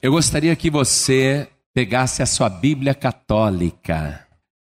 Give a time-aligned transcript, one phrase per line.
[0.00, 4.24] Eu gostaria que você pegasse a sua Bíblia católica.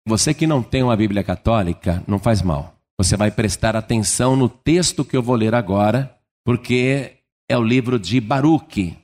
[0.08, 2.76] Você que não tem uma Bíblia católica, não faz mal.
[2.96, 6.16] Você vai prestar atenção no texto que eu vou ler agora,
[6.46, 7.14] porque
[7.50, 8.96] é o livro de Baruque.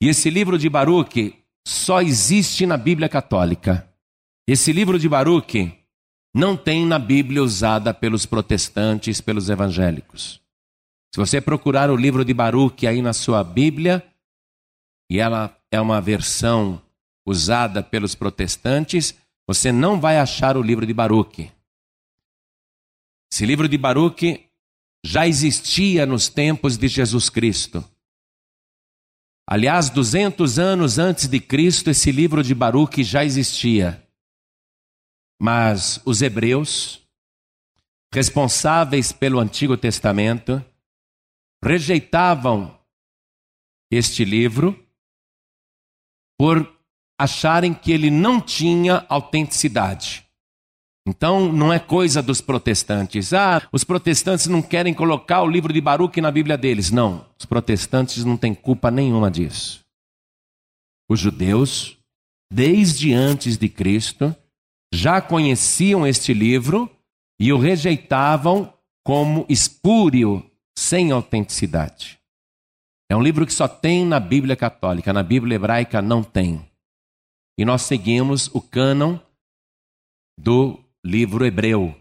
[0.00, 1.34] E esse livro de Baruque
[1.68, 3.86] só existe na Bíblia católica.
[4.48, 5.74] Esse livro de Baruque
[6.34, 10.40] não tem na Bíblia usada pelos protestantes, pelos evangélicos.
[11.14, 14.02] Se você procurar o livro de Baruque aí na sua Bíblia,
[15.10, 16.82] e ela é uma versão
[17.26, 19.14] usada pelos protestantes,
[19.46, 21.52] você não vai achar o livro de Baruque.
[23.32, 24.48] Esse livro de Baruque
[25.04, 27.84] já existia nos tempos de Jesus Cristo.
[29.48, 34.02] Aliás, 200 anos antes de Cristo, esse livro de Baruque já existia.
[35.40, 37.06] Mas os hebreus,
[38.12, 40.64] responsáveis pelo Antigo Testamento,
[41.62, 42.76] rejeitavam
[43.90, 44.85] este livro
[46.38, 46.76] por
[47.18, 50.26] acharem que ele não tinha autenticidade.
[51.08, 53.32] Então, não é coisa dos protestantes.
[53.32, 56.90] Ah, os protestantes não querem colocar o livro de Baruch na Bíblia deles.
[56.90, 59.84] Não, os protestantes não têm culpa nenhuma disso.
[61.08, 61.96] Os judeus,
[62.52, 64.34] desde antes de Cristo,
[64.92, 66.90] já conheciam este livro
[67.38, 68.72] e o rejeitavam
[69.04, 70.44] como espúrio,
[70.76, 72.18] sem autenticidade.
[73.08, 76.68] É um livro que só tem na Bíblia católica, na Bíblia hebraica não tem.
[77.58, 79.18] E nós seguimos o cânon
[80.38, 81.94] do livro hebreu.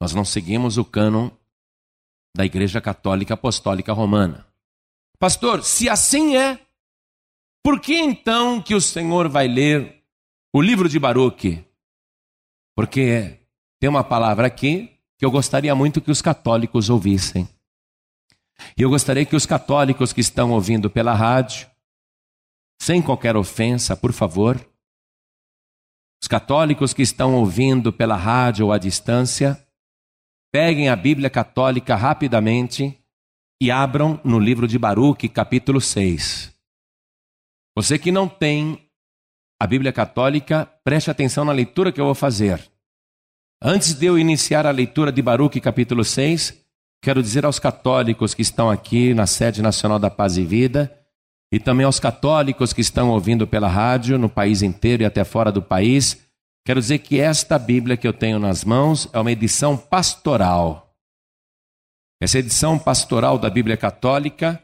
[0.00, 1.30] Nós não seguimos o cânon
[2.36, 4.46] da Igreja Católica Apostólica Romana.
[5.18, 6.60] Pastor, se assim é,
[7.62, 10.04] por que então que o Senhor vai ler
[10.54, 11.64] o livro de Baruque?
[12.76, 13.40] Porque
[13.80, 17.48] tem uma palavra aqui que eu gostaria muito que os católicos ouvissem.
[18.76, 21.68] E eu gostaria que os católicos que estão ouvindo pela rádio,
[22.80, 24.56] sem qualquer ofensa, por favor,
[26.22, 29.62] os católicos que estão ouvindo pela rádio ou à distância,
[30.52, 32.98] peguem a Bíblia católica rapidamente
[33.60, 36.52] e abram no livro de Baruque, capítulo 6.
[37.76, 38.88] Você que não tem
[39.60, 42.60] a Bíblia católica, preste atenção na leitura que eu vou fazer.
[43.60, 46.64] Antes de eu iniciar a leitura de Baruque, capítulo 6,
[47.00, 50.94] Quero dizer aos católicos que estão aqui na sede nacional da Paz e Vida
[51.52, 55.50] e também aos católicos que estão ouvindo pela rádio no país inteiro e até fora
[55.50, 56.28] do país,
[56.66, 60.94] quero dizer que esta Bíblia que eu tenho nas mãos é uma edição pastoral.
[62.20, 64.62] Essa edição pastoral da Bíblia Católica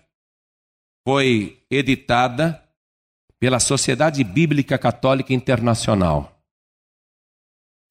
[1.07, 2.61] foi editada
[3.39, 6.43] pela Sociedade Bíblica Católica Internacional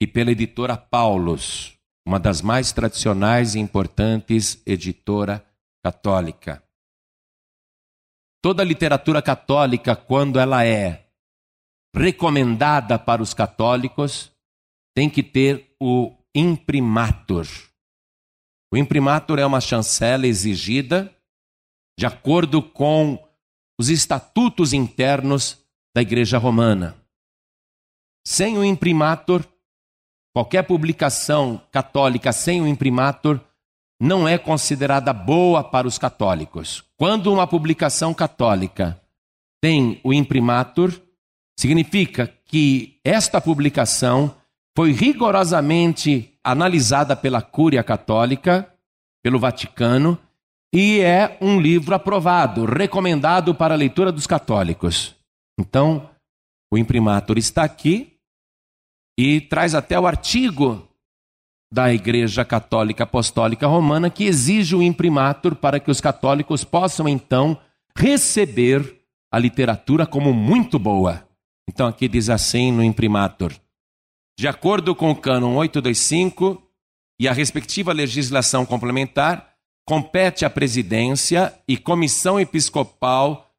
[0.01, 5.45] e pela editora Paulus uma das mais tradicionais e importantes editora
[5.83, 6.63] católica.
[8.41, 11.07] Toda literatura católica, quando ela é
[11.95, 14.31] recomendada para os católicos,
[14.95, 17.47] tem que ter o imprimatur.
[18.73, 21.15] O imprimatur é uma chancela exigida
[21.97, 23.23] de acordo com
[23.79, 25.63] os estatutos internos
[25.95, 26.97] da Igreja Romana.
[28.25, 29.45] Sem o imprimatur,
[30.33, 33.39] Qualquer publicação católica sem o imprimatur
[34.01, 36.83] não é considerada boa para os católicos.
[36.97, 38.99] Quando uma publicação católica
[39.61, 40.99] tem o imprimatur,
[41.57, 44.35] significa que esta publicação
[44.75, 48.67] foi rigorosamente analisada pela Cúria Católica,
[49.23, 50.17] pelo Vaticano,
[50.73, 55.15] e é um livro aprovado, recomendado para a leitura dos católicos.
[55.59, 56.09] Então,
[56.73, 58.12] o imprimatur está aqui,
[59.17, 60.87] e traz até o artigo
[61.71, 67.59] da Igreja Católica Apostólica Romana que exige o imprimatur para que os católicos possam então
[67.97, 71.27] receber a literatura como muito boa.
[71.67, 73.53] Então aqui diz assim no imprimatur:
[74.37, 76.61] De acordo com o cânon 825
[77.19, 79.53] e a respectiva legislação complementar,
[79.85, 83.51] compete à presidência e comissão episcopal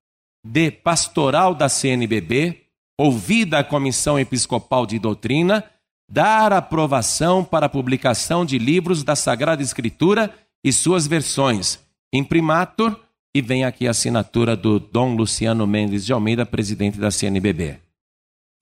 [0.44, 2.63] de pastoral da CNBB
[2.98, 5.64] ouvida a Comissão Episcopal de Doutrina,
[6.08, 10.32] dar aprovação para a publicação de livros da Sagrada Escritura
[10.64, 11.80] e suas versões,
[12.12, 12.98] imprimatur,
[13.36, 17.80] e vem aqui a assinatura do Dom Luciano Mendes de Almeida, presidente da CNBB.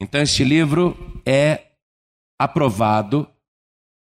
[0.01, 0.97] Então, este livro
[1.27, 1.73] é
[2.41, 3.29] aprovado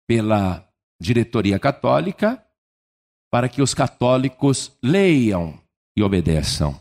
[0.07, 0.63] pela
[1.01, 2.43] diretoria católica
[3.31, 5.59] para que os católicos leiam
[5.97, 6.79] e obedeçam.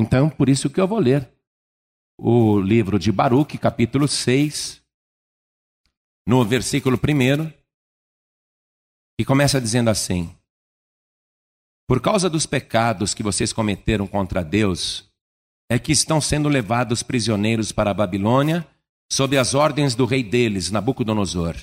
[0.00, 1.28] Então, por isso que eu vou ler
[2.18, 4.82] o livro de Baruque, capítulo 6,
[6.26, 7.52] no versículo 1,
[9.18, 10.34] e começa dizendo assim:
[11.86, 15.10] Por causa dos pecados que vocês cometeram contra Deus
[15.68, 18.66] é que estão sendo levados prisioneiros para a Babilônia,
[19.10, 21.56] sob as ordens do rei deles, Nabucodonosor.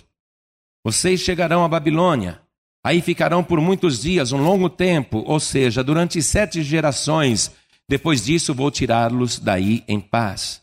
[0.84, 2.42] Vocês chegarão à Babilônia,
[2.84, 7.52] aí ficarão por muitos dias, um longo tempo, ou seja, durante sete gerações.
[7.89, 10.62] Depois disso, vou tirá-los daí em paz.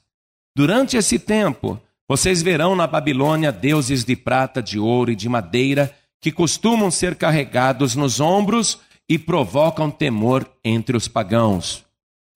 [0.57, 5.95] Durante esse tempo, vocês verão na Babilônia deuses de prata, de ouro e de madeira
[6.21, 8.79] que costumam ser carregados nos ombros
[9.09, 11.85] e provocam temor entre os pagãos.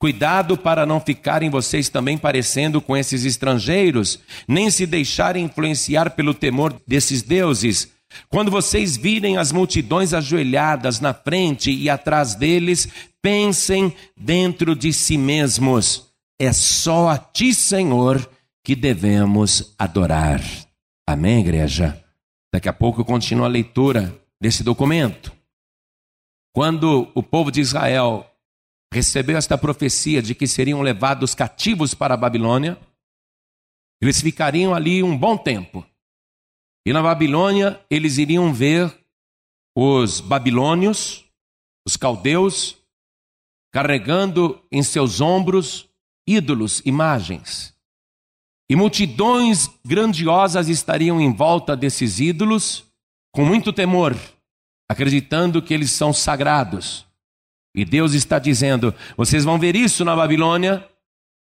[0.01, 6.35] Cuidado para não ficarem vocês também parecendo com esses estrangeiros, nem se deixarem influenciar pelo
[6.35, 7.94] temor desses deuses.
[8.29, 12.89] Quando vocês virem as multidões ajoelhadas na frente e atrás deles,
[13.21, 18.29] pensem dentro de si mesmos: é só a ti, Senhor,
[18.63, 20.43] que devemos adorar.
[21.07, 22.03] Amém, igreja?
[22.53, 25.33] Daqui a pouco eu continuo a leitura desse documento.
[26.55, 28.25] Quando o povo de Israel
[28.93, 32.79] recebeu esta profecia de que seriam levados cativos para a Babilônia,
[34.01, 35.85] eles ficariam ali um bom tempo.
[36.87, 38.95] E na Babilônia eles iriam ver
[39.77, 41.25] os babilônios,
[41.87, 42.77] os caldeus,
[43.73, 45.89] carregando em seus ombros
[46.27, 47.75] ídolos, imagens.
[48.69, 52.85] E multidões grandiosas estariam em volta desses ídolos,
[53.33, 54.17] com muito temor,
[54.89, 57.07] acreditando que eles são sagrados.
[57.75, 60.89] E Deus está dizendo: vocês vão ver isso na Babilônia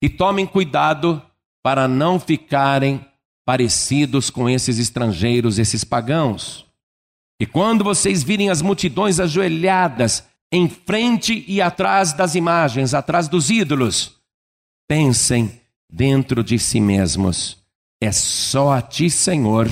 [0.02, 1.22] e tomem cuidado
[1.64, 3.06] para não ficarem
[3.52, 6.66] parecidos com esses estrangeiros, esses pagãos.
[7.38, 13.50] E quando vocês virem as multidões ajoelhadas em frente e atrás das imagens, atrás dos
[13.50, 14.16] ídolos,
[14.88, 15.52] pensem
[15.92, 17.58] dentro de si mesmos:
[18.02, 19.68] é só a ti, Senhor,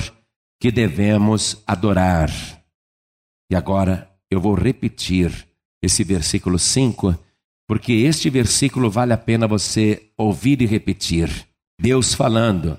[0.60, 2.30] que devemos adorar.
[3.50, 5.48] E agora eu vou repetir
[5.82, 7.18] esse versículo 5,
[7.66, 11.48] porque este versículo vale a pena você ouvir e repetir.
[11.80, 12.78] Deus falando.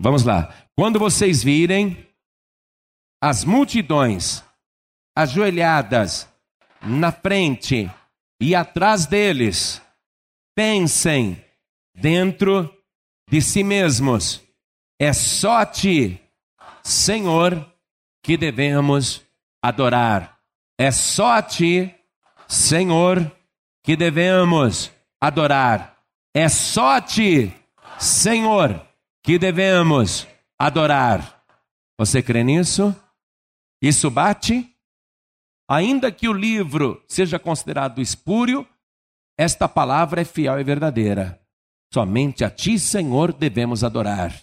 [0.00, 0.54] Vamos lá.
[0.74, 2.08] Quando vocês virem
[3.22, 4.42] as multidões
[5.14, 6.26] ajoelhadas
[6.80, 7.90] na frente
[8.40, 9.82] e atrás deles,
[10.56, 11.44] pensem
[11.94, 12.74] dentro
[13.28, 14.42] de si mesmos:
[14.98, 16.18] é só ti,
[16.82, 17.70] Senhor,
[18.22, 19.22] que devemos
[19.62, 20.40] adorar.
[20.78, 21.94] É só a ti,
[22.48, 23.30] Senhor,
[23.84, 25.98] que devemos adorar.
[26.34, 27.52] É só a Ti,
[27.98, 28.86] Senhor,
[29.22, 30.26] que devemos
[30.58, 31.44] adorar.
[31.98, 32.94] Você crê nisso?
[33.82, 34.68] Isso bate?
[35.68, 38.66] Ainda que o livro seja considerado espúrio,
[39.38, 41.40] esta palavra é fiel e verdadeira.
[41.92, 44.34] Somente a Ti, Senhor, devemos adorar.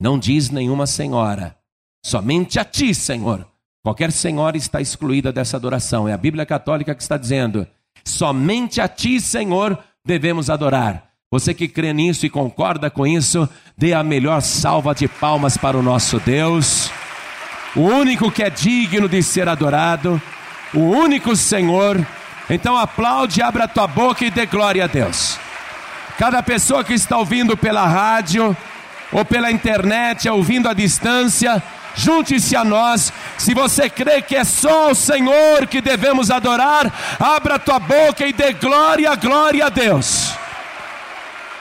[0.00, 1.58] Não diz nenhuma senhora.
[2.04, 3.46] Somente a Ti, Senhor,
[3.82, 6.08] Qualquer senhora está excluída dessa adoração.
[6.08, 7.66] É a Bíblia Católica que está dizendo:
[8.04, 11.11] somente a Ti, Senhor, devemos adorar.
[11.32, 15.78] Você que crê nisso e concorda com isso, dê a melhor salva de palmas para
[15.78, 16.90] o nosso Deus,
[17.74, 20.20] o único que é digno de ser adorado,
[20.74, 22.06] o único Senhor.
[22.50, 25.38] Então aplaude, abra tua boca e dê glória a Deus.
[26.18, 28.54] Cada pessoa que está ouvindo pela rádio
[29.10, 31.62] ou pela internet, ouvindo à distância,
[31.96, 33.10] junte-se a nós.
[33.38, 38.34] Se você crê que é só o Senhor que devemos adorar, abra tua boca e
[38.34, 40.41] dê glória, glória a Deus.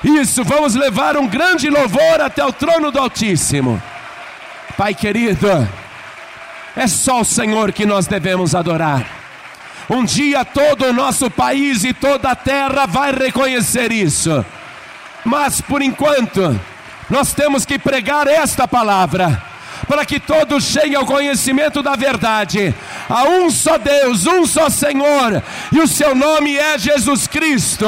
[0.03, 3.81] Isso, vamos levar um grande louvor até o trono do Altíssimo.
[4.75, 5.47] Pai querido,
[6.75, 9.05] é só o Senhor que nós devemos adorar.
[9.89, 14.43] Um dia todo o nosso país e toda a terra vai reconhecer isso.
[15.23, 16.59] Mas por enquanto,
[17.09, 19.50] nós temos que pregar esta palavra
[19.91, 22.73] para que todos cheguem ao conhecimento da verdade.
[23.09, 27.85] Há um só Deus, um só Senhor, e o seu nome é Jesus Cristo.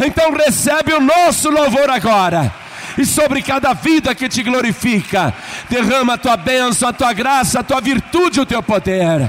[0.00, 2.54] Então recebe o nosso louvor agora.
[2.96, 5.34] E sobre cada vida que te glorifica,
[5.68, 9.28] derrama a tua bênção, a tua graça, a tua virtude, o teu poder.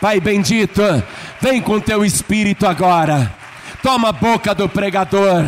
[0.00, 0.80] Pai bendito,
[1.38, 3.30] vem com teu espírito agora.
[3.82, 5.44] Toma a boca do pregador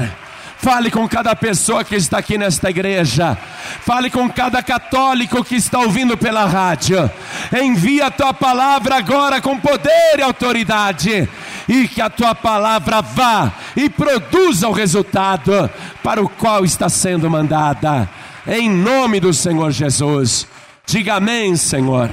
[0.63, 3.35] Fale com cada pessoa que está aqui nesta igreja.
[3.35, 7.11] Fale com cada católico que está ouvindo pela rádio.
[7.63, 11.27] Envia a tua palavra agora com poder e autoridade.
[11.67, 15.71] E que a tua palavra vá e produza o resultado
[16.03, 18.07] para o qual está sendo mandada.
[18.47, 20.47] Em nome do Senhor Jesus.
[20.85, 22.11] Diga amém, Senhor.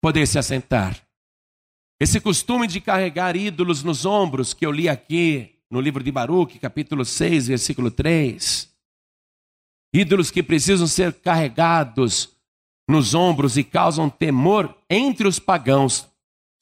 [0.00, 0.94] Poder se assentar.
[2.00, 6.60] Esse costume de carregar ídolos nos ombros que eu li aqui no livro de Baruque,
[6.60, 8.72] capítulo 6, versículo 3.
[9.92, 12.32] Ídolos que precisam ser carregados
[12.88, 16.08] nos ombros e causam temor entre os pagãos.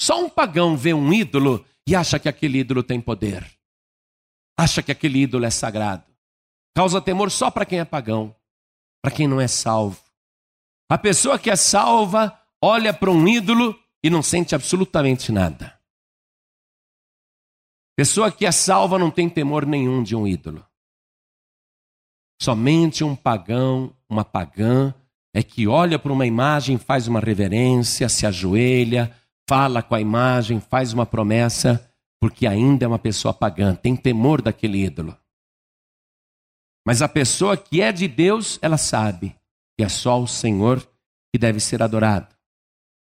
[0.00, 3.46] Só um pagão vê um ídolo e acha que aquele ídolo tem poder.
[4.56, 6.06] acha que aquele ídolo é sagrado.
[6.74, 8.34] Causa temor só para quem é pagão,
[9.02, 10.00] para quem não é salvo.
[10.90, 15.81] A pessoa que é salva olha para um ídolo e não sente absolutamente nada.
[17.96, 20.66] Pessoa que é salva não tem temor nenhum de um ídolo.
[22.40, 24.94] Somente um pagão, uma pagã,
[25.34, 29.14] é que olha para uma imagem, faz uma reverência, se ajoelha,
[29.48, 34.42] fala com a imagem, faz uma promessa, porque ainda é uma pessoa pagã, tem temor
[34.42, 35.16] daquele ídolo.
[36.86, 39.36] Mas a pessoa que é de Deus, ela sabe
[39.76, 40.80] que é só o Senhor
[41.32, 42.34] que deve ser adorado.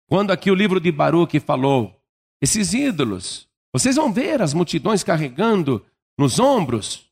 [0.08, 1.98] Quando aqui o livro de Baruque falou,
[2.42, 5.86] esses ídolos, vocês vão ver as multidões carregando
[6.18, 7.10] nos ombros.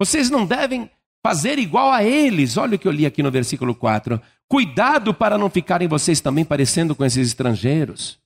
[0.00, 0.90] Vocês não devem
[1.22, 2.56] fazer igual a eles.
[2.56, 4.20] Olha o que eu li aqui no versículo 4.
[4.48, 8.18] Cuidado para não ficarem vocês também parecendo com esses estrangeiros.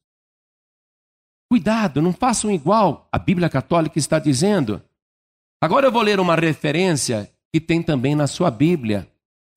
[1.50, 3.08] Cuidado, não façam igual.
[3.12, 4.82] A Bíblia Católica está dizendo.
[5.60, 9.08] Agora eu vou ler uma referência que tem também na sua Bíblia.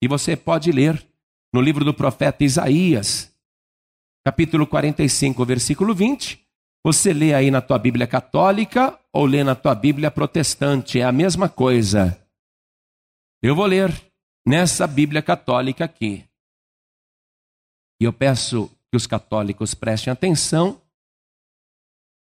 [0.02, 1.04] E você pode ler
[1.52, 3.32] no livro do profeta Isaías,
[4.24, 6.47] capítulo 45, versículo 20.
[6.84, 11.12] Você lê aí na tua Bíblia católica ou lê na tua Bíblia protestante, é a
[11.12, 12.18] mesma coisa.
[13.42, 13.92] Eu vou ler
[14.46, 16.24] nessa Bíblia católica aqui.
[18.00, 20.80] E eu peço que os católicos prestem atenção,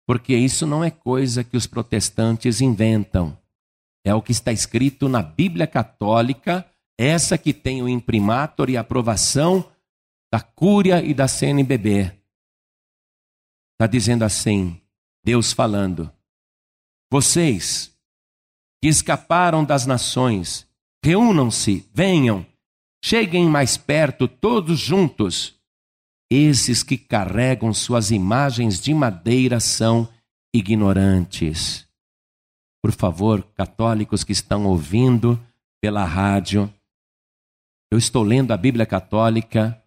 [0.08, 3.38] porque isso não é coisa que os protestantes inventam.
[4.06, 6.66] É o que está escrito na Bíblia católica,
[6.98, 9.70] essa que tem o imprimatur e aprovação
[10.32, 12.17] da Cúria e da CNBB.
[13.78, 14.82] Está dizendo assim,
[15.24, 16.12] Deus falando:
[17.12, 17.96] Vocês
[18.82, 20.68] que escaparam das nações,
[21.06, 22.44] reúnam-se, venham,
[23.04, 25.56] cheguem mais perto todos juntos
[26.30, 30.10] esses que carregam suas imagens de madeira são
[30.54, 31.88] ignorantes.
[32.82, 35.40] Por favor, católicos que estão ouvindo
[35.80, 36.72] pela rádio,
[37.92, 39.82] eu estou lendo a Bíblia Católica.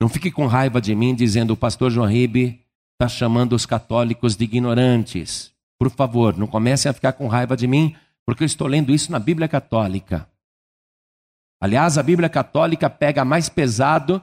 [0.00, 2.65] Não fique com raiva de mim dizendo o pastor João Ribe
[2.96, 5.52] está chamando os católicos de ignorantes.
[5.78, 9.12] Por favor, não comecem a ficar com raiva de mim, porque eu estou lendo isso
[9.12, 10.26] na Bíblia Católica.
[11.60, 14.20] Aliás, a Bíblia Católica pega mais pesado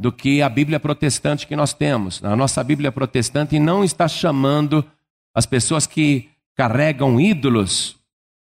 [0.00, 2.24] do que a Bíblia protestante que nós temos.
[2.24, 4.84] A nossa Bíblia protestante não está chamando
[5.34, 7.96] as pessoas que carregam ídolos,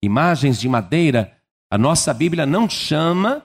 [0.02, 1.38] imagens de madeira.
[1.70, 3.44] A nossa Bíblia não chama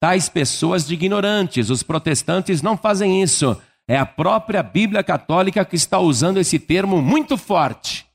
[0.00, 1.70] tais pessoas de ignorantes.
[1.70, 3.60] Os protestantes não fazem isso.
[3.88, 8.06] É a própria Bíblia católica que está usando esse termo muito forte.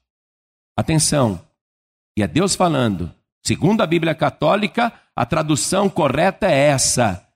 [0.77, 1.41] Atenção,
[2.17, 3.13] e é Deus falando.
[3.45, 7.29] Segundo a Bíblia católica, a tradução correta é essa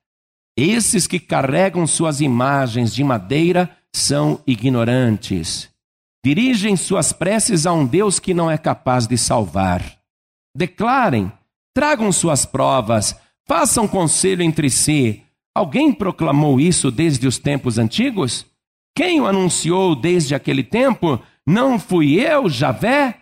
[0.56, 5.70] esses que carregam suas imagens de madeira são ignorantes.
[6.24, 10.00] Dirigem suas preces a um Deus que não é capaz de salvar.
[10.56, 11.32] Declarem,
[11.74, 13.16] tragam suas provas,
[13.48, 15.23] façam conselho entre si.
[15.56, 18.46] Alguém proclamou isso desde os tempos antigos?
[18.96, 21.20] Quem o anunciou desde aquele tempo?
[21.46, 23.16] Não fui eu, Javé?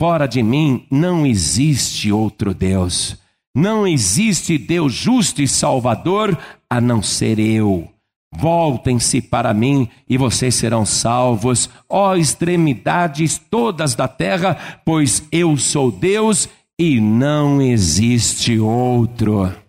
[0.00, 3.16] Fora de mim não existe outro Deus.
[3.54, 6.36] Não existe Deus justo e salvador
[6.68, 7.88] a não ser eu.
[8.34, 15.92] Voltem-se para mim e vocês serão salvos, ó extremidades todas da terra, pois eu sou
[15.92, 16.48] Deus
[16.78, 19.61] e não existe outro.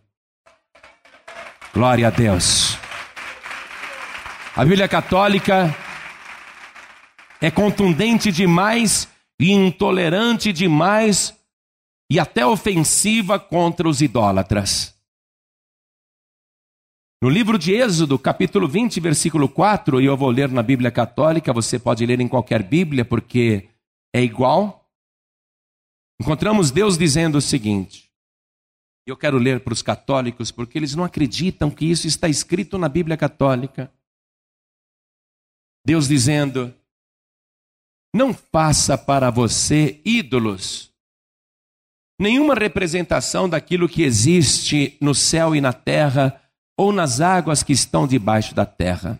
[1.73, 2.77] Glória a Deus.
[4.55, 5.75] A Bíblia Católica
[7.41, 11.35] é contundente demais e intolerante demais
[12.11, 14.95] e até ofensiva contra os idólatras.
[17.19, 21.51] No livro de Êxodo, capítulo 20, versículo 4, e eu vou ler na Bíblia Católica,
[21.51, 23.67] você pode ler em qualquer Bíblia, porque
[24.13, 24.87] é igual.
[26.21, 28.12] Encontramos Deus dizendo o seguinte,
[29.11, 32.87] eu quero ler para os católicos, porque eles não acreditam que isso está escrito na
[32.87, 33.91] Bíblia Católica.
[35.85, 36.73] Deus dizendo:
[38.15, 40.93] Não faça para você ídolos
[42.19, 46.41] nenhuma representação daquilo que existe no céu e na terra
[46.77, 49.19] ou nas águas que estão debaixo da terra.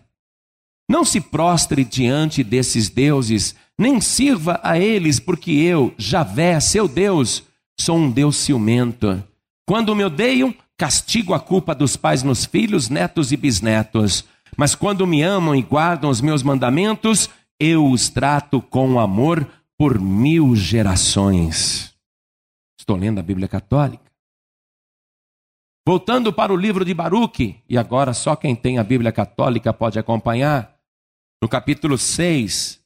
[0.88, 7.42] Não se prostre diante desses deuses, nem sirva a eles, porque eu, Javé, seu Deus,
[7.78, 9.22] sou um Deus ciumento.
[9.66, 14.24] Quando me odeiam, castigo a culpa dos pais nos filhos, netos e bisnetos.
[14.56, 19.98] Mas quando me amam e guardam os meus mandamentos, eu os trato com amor por
[19.98, 21.94] mil gerações.
[22.78, 24.04] Estou lendo a Bíblia Católica.
[25.86, 29.98] Voltando para o livro de Baruque, e agora só quem tem a Bíblia Católica pode
[29.98, 30.78] acompanhar,
[31.42, 32.82] no capítulo 6,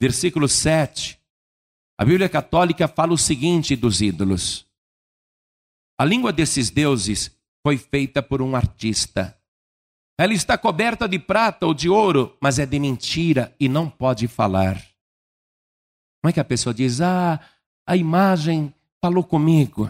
[0.00, 1.18] versículo 7,
[1.98, 4.63] A Bíblia Católica fala o seguinte dos ídolos:
[5.98, 7.30] a língua desses deuses
[7.64, 9.38] foi feita por um artista.
[10.18, 14.28] Ela está coberta de prata ou de ouro, mas é de mentira e não pode
[14.28, 14.76] falar.
[16.22, 17.40] Como é que a pessoa diz: Ah,
[17.86, 18.72] a imagem
[19.02, 19.86] falou comigo?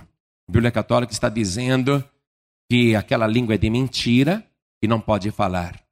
[0.49, 2.03] A Bíblia Católica está dizendo
[2.71, 4.47] que aquela língua é de mentira
[4.83, 5.83] e não pode falar.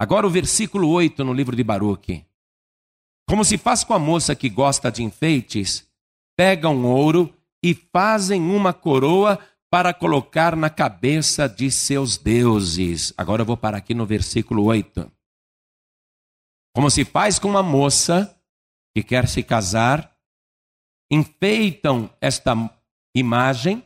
[0.00, 2.24] Agora o versículo 8 no livro de Baruque.
[3.28, 5.86] Como se faz com a moça que gosta de enfeites,
[6.36, 7.34] pegam ouro
[7.64, 9.38] e fazem uma coroa
[9.70, 13.12] para colocar na cabeça de seus deuses.
[13.16, 15.10] Agora eu vou parar aqui no versículo 8.
[16.74, 18.34] Como se faz com uma moça
[18.96, 20.16] que quer se casar,
[21.10, 22.54] enfeitam esta
[23.14, 23.82] imagem,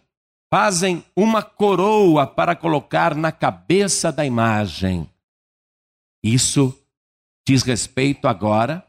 [0.53, 5.09] fazem uma coroa para colocar na cabeça da imagem.
[6.23, 6.79] Isso
[7.47, 8.87] diz respeito agora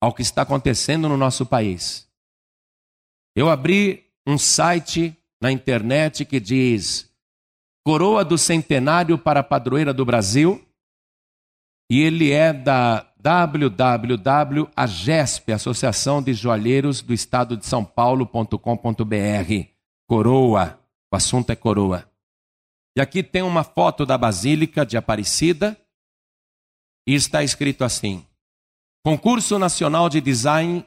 [0.00, 2.08] ao que está acontecendo no nosso país.
[3.36, 7.10] Eu abri um site na internet que diz
[7.84, 10.64] Coroa do Centenário para a Padroeira do Brasil,
[11.90, 14.22] e ele é da www.agesp,
[15.52, 18.56] Associação de Joalheiros do Estado de São Paulo.com.br.
[20.08, 20.78] Coroa,
[21.12, 22.08] o assunto é coroa.
[22.96, 25.76] E aqui tem uma foto da Basílica de Aparecida,
[27.06, 28.24] e está escrito assim:
[29.04, 30.86] Concurso Nacional de Design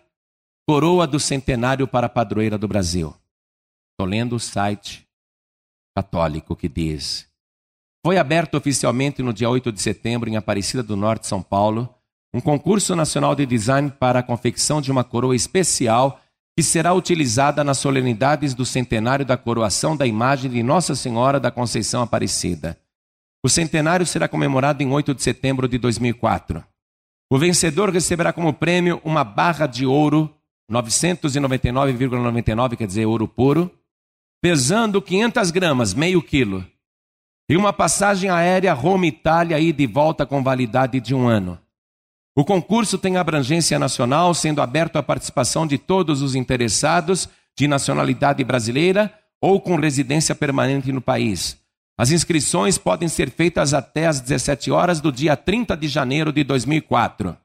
[0.67, 3.13] Coroa do Centenário para a Padroeira do Brasil.
[3.93, 5.07] Estou lendo o site
[5.95, 7.27] católico que diz:
[8.03, 11.93] Foi aberto oficialmente no dia 8 de setembro, em Aparecida do Norte, São Paulo,
[12.33, 16.19] um concurso nacional de design para a confecção de uma coroa especial
[16.57, 21.51] que será utilizada nas solenidades do centenário da coroação da imagem de Nossa Senhora da
[21.51, 22.79] Conceição Aparecida.
[23.45, 26.63] O centenário será comemorado em 8 de setembro de 2004.
[27.31, 30.35] O vencedor receberá como prêmio uma barra de ouro,
[30.71, 33.69] 999,99, quer dizer, ouro puro,
[34.43, 36.67] pesando 500 gramas, meio quilo,
[37.49, 41.57] e uma passagem aérea Roma-Itália e de volta com validade de um ano.
[42.35, 48.43] O concurso tem abrangência nacional, sendo aberto à participação de todos os interessados de nacionalidade
[48.43, 51.57] brasileira ou com residência permanente no país.
[51.97, 56.43] As inscrições podem ser feitas até às 17 horas do dia 30 de janeiro de
[56.43, 57.37] 2004.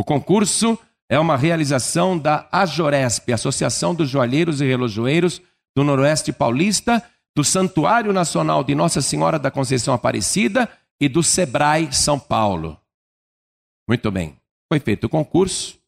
[0.00, 0.78] O concurso
[1.12, 5.42] é uma realização da AJORESP, Associação dos Joalheiros e Relojoeiros
[5.76, 7.02] do Noroeste Paulista,
[7.34, 10.68] do Santuário Nacional de Nossa Senhora da Conceição Aparecida
[11.00, 12.78] e do SEBRAE São Paulo.
[13.88, 14.36] Muito bem.
[14.70, 15.78] Foi feito o concurso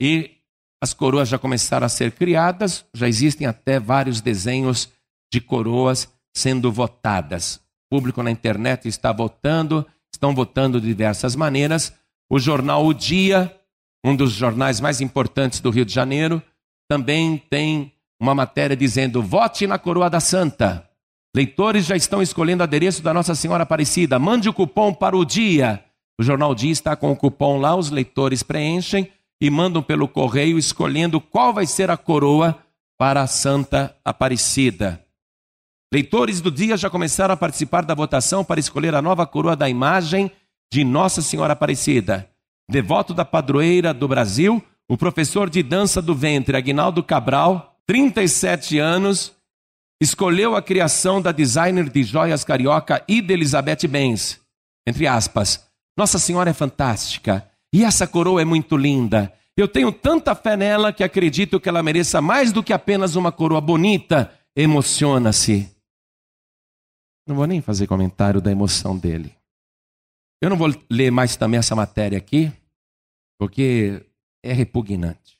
[0.00, 0.36] e
[0.82, 4.90] as coroas já começaram a ser criadas, já existem até vários desenhos
[5.32, 7.56] de coroas sendo votadas.
[7.56, 11.92] O público na internet está votando, estão votando de diversas maneiras.
[12.30, 13.58] O jornal O Dia,
[14.04, 16.42] um dos jornais mais importantes do Rio de Janeiro,
[16.88, 20.88] também tem uma matéria dizendo: vote na coroa da Santa.
[21.34, 24.18] Leitores já estão escolhendo adereço da Nossa Senhora Aparecida.
[24.18, 25.84] Mande o cupom para o dia.
[26.18, 30.58] O jornal Dia está com o cupom lá, os leitores preenchem e mandam pelo correio
[30.58, 32.58] escolhendo qual vai ser a coroa
[32.98, 35.04] para a Santa Aparecida.
[35.92, 39.68] Leitores do dia já começaram a participar da votação para escolher a nova coroa da
[39.68, 40.30] imagem
[40.72, 42.28] de Nossa Senhora Aparecida.
[42.68, 49.32] Devoto da padroeira do Brasil, o professor de dança do ventre, Aguinaldo Cabral, 37 anos,
[50.00, 54.40] escolheu a criação da designer de joias carioca Ida Elizabeth Benz.
[54.86, 59.32] Entre aspas, Nossa Senhora é fantástica e essa coroa é muito linda.
[59.56, 63.32] Eu tenho tanta fé nela que acredito que ela mereça mais do que apenas uma
[63.32, 64.32] coroa bonita.
[64.54, 65.70] Emociona-se.
[67.26, 69.34] Não vou nem fazer comentário da emoção dele.
[70.42, 72.52] Eu não vou ler mais também essa matéria aqui,
[73.38, 74.04] porque
[74.44, 75.35] é repugnante.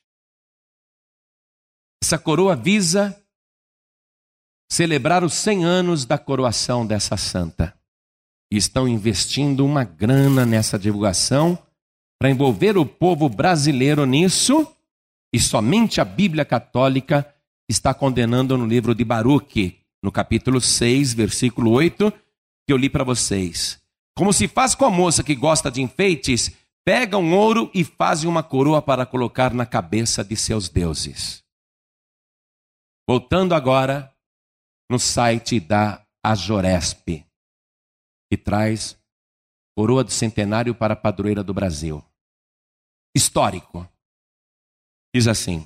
[2.03, 3.15] Essa coroa visa
[4.71, 7.73] celebrar os 100 anos da coroação dessa santa.
[8.51, 11.57] E estão investindo uma grana nessa divulgação
[12.19, 14.67] para envolver o povo brasileiro nisso,
[15.33, 17.27] e somente a Bíblia Católica
[17.69, 22.11] está condenando no livro de Baruque, no capítulo 6, versículo 8,
[22.65, 23.79] que eu li para vocês.
[24.17, 26.51] Como se faz com a moça que gosta de enfeites,
[26.85, 31.43] pega um ouro e faz uma coroa para colocar na cabeça de seus deuses.
[33.07, 34.13] Voltando agora
[34.89, 37.25] no site da Ajoresp,
[38.29, 38.99] que traz
[39.77, 42.03] coroa do centenário para a padroeira do Brasil.
[43.15, 43.87] Histórico.
[45.15, 45.65] Diz assim: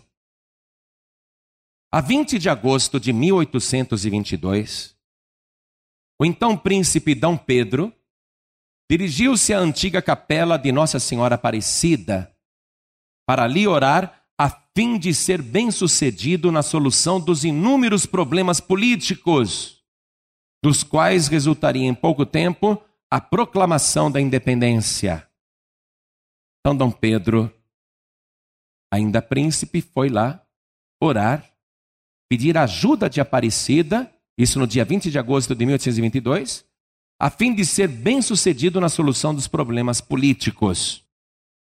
[1.91, 4.95] a 20 de agosto de 1822,
[6.21, 7.91] o então príncipe Dom Pedro
[8.89, 12.33] dirigiu-se à antiga capela de Nossa Senhora Aparecida
[13.27, 14.20] para ali orar,
[14.75, 19.83] fim de ser bem-sucedido na solução dos inúmeros problemas políticos,
[20.63, 25.27] dos quais resultaria em pouco tempo a proclamação da independência.
[26.59, 27.53] Então, Dom Pedro,
[28.91, 30.41] ainda príncipe, foi lá
[31.01, 31.51] orar,
[32.29, 36.65] pedir ajuda de Aparecida, isso no dia 20 de agosto de 1822,
[37.19, 41.03] a fim de ser bem-sucedido na solução dos problemas políticos.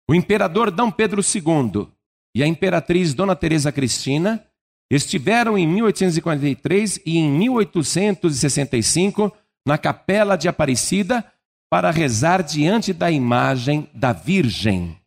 [0.08, 1.88] O imperador Dom Pedro II
[2.36, 4.44] e a imperatriz Dona Teresa Cristina
[4.90, 9.32] estiveram em 1843 e em 1865
[9.66, 11.24] na capela de Aparecida
[11.70, 14.98] para rezar diante da imagem da Virgem.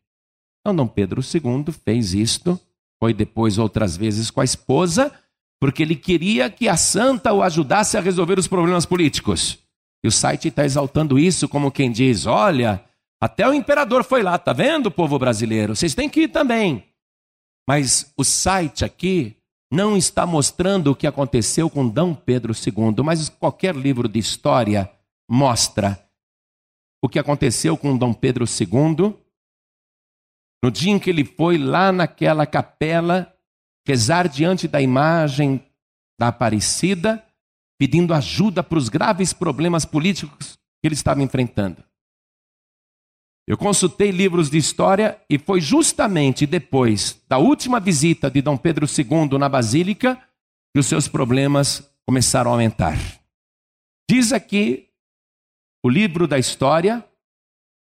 [0.59, 2.59] Então, Dom Pedro II fez isto,
[2.99, 5.11] foi depois outras vezes com a esposa,
[5.61, 9.59] porque ele queria que a santa o ajudasse a resolver os problemas políticos.
[10.03, 12.83] E o site está exaltando isso como quem diz: olha,
[13.21, 15.75] até o imperador foi lá, tá vendo, povo brasileiro?
[15.75, 16.88] Vocês têm que ir também.
[17.69, 19.37] Mas o site aqui
[19.71, 24.91] não está mostrando o que aconteceu com Dom Pedro II, mas qualquer livro de história
[25.29, 26.03] mostra
[26.99, 29.15] o que aconteceu com Dom Pedro II,
[30.63, 33.31] no dia em que ele foi lá naquela capela
[33.87, 35.63] rezar diante da imagem
[36.19, 37.23] da Aparecida,
[37.79, 41.83] pedindo ajuda para os graves problemas políticos que ele estava enfrentando.
[43.49, 48.85] Eu consultei livros de história e foi justamente depois da última visita de Dom Pedro
[48.85, 50.15] II na Basílica
[50.71, 52.95] que os seus problemas começaram a aumentar.
[54.07, 54.89] Diz aqui
[55.83, 57.03] o livro da história,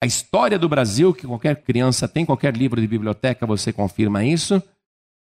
[0.03, 4.61] a história do Brasil, que qualquer criança tem, qualquer livro de biblioteca você confirma isso.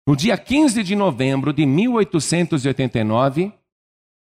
[0.09, 3.53] No dia 15 de novembro de 1889,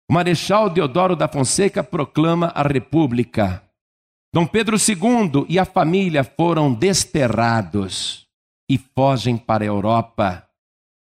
[0.09, 3.61] o Marechal Deodoro da Fonseca proclama a República.
[4.33, 8.27] Dom Pedro II e a família foram desterrados
[8.69, 10.47] e fogem para a Europa.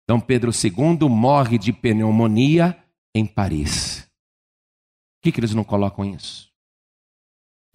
[0.07, 2.77] Dom Pedro II morre de pneumonia
[3.15, 4.01] em Paris.
[4.01, 6.53] Por que, que eles não colocam isso?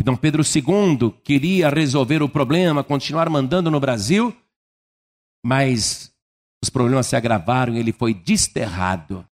[0.00, 4.34] que Dom Pedro II queria resolver o problema, continuar mandando no Brasil,
[5.44, 6.10] mas
[6.64, 9.28] os problemas se agravaram e ele foi desterrado.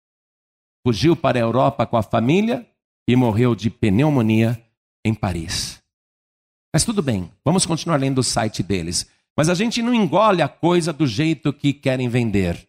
[0.86, 2.70] Fugiu para a Europa com a família
[3.08, 4.62] e morreu de pneumonia
[5.02, 5.82] em Paris.
[6.78, 9.04] Mas tudo bem, vamos continuar lendo o site deles.
[9.36, 12.68] Mas a gente não engole a coisa do jeito que querem vender.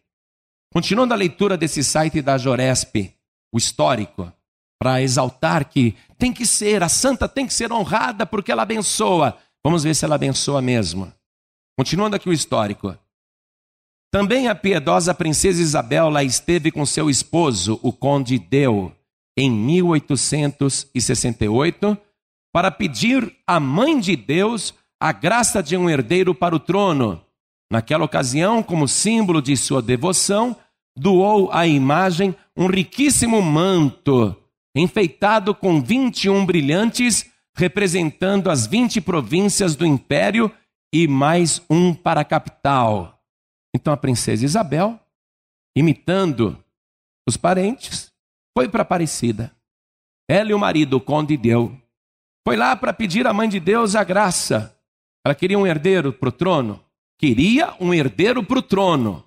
[0.72, 3.14] Continuando a leitura desse site da Joresp,
[3.54, 4.32] o histórico,
[4.80, 9.38] para exaltar que tem que ser, a santa tem que ser honrada porque ela abençoa.
[9.64, 11.12] Vamos ver se ela abençoa mesmo.
[11.78, 12.98] Continuando aqui o histórico.
[14.10, 18.92] Também a piedosa princesa Isabel lá esteve com seu esposo, o conde Deu,
[19.38, 21.96] em 1868,
[22.52, 27.24] para pedir à mãe de Deus a graça de um herdeiro para o trono.
[27.70, 30.56] Naquela ocasião, como símbolo de sua devoção,
[30.96, 34.36] doou à imagem um riquíssimo manto
[34.74, 40.52] enfeitado com 21 brilhantes, representando as 20 províncias do império
[40.92, 43.20] e mais um para a capital.
[43.74, 44.98] Então a princesa Isabel,
[45.76, 46.62] imitando
[47.26, 48.12] os parentes,
[48.56, 49.54] foi para Aparecida.
[50.28, 51.79] Ela e o marido, o conde deu.
[52.50, 54.76] Foi lá para pedir à mãe de Deus a graça.
[55.24, 56.84] Ela queria um herdeiro para o trono.
[57.16, 59.24] Queria um herdeiro para o trono.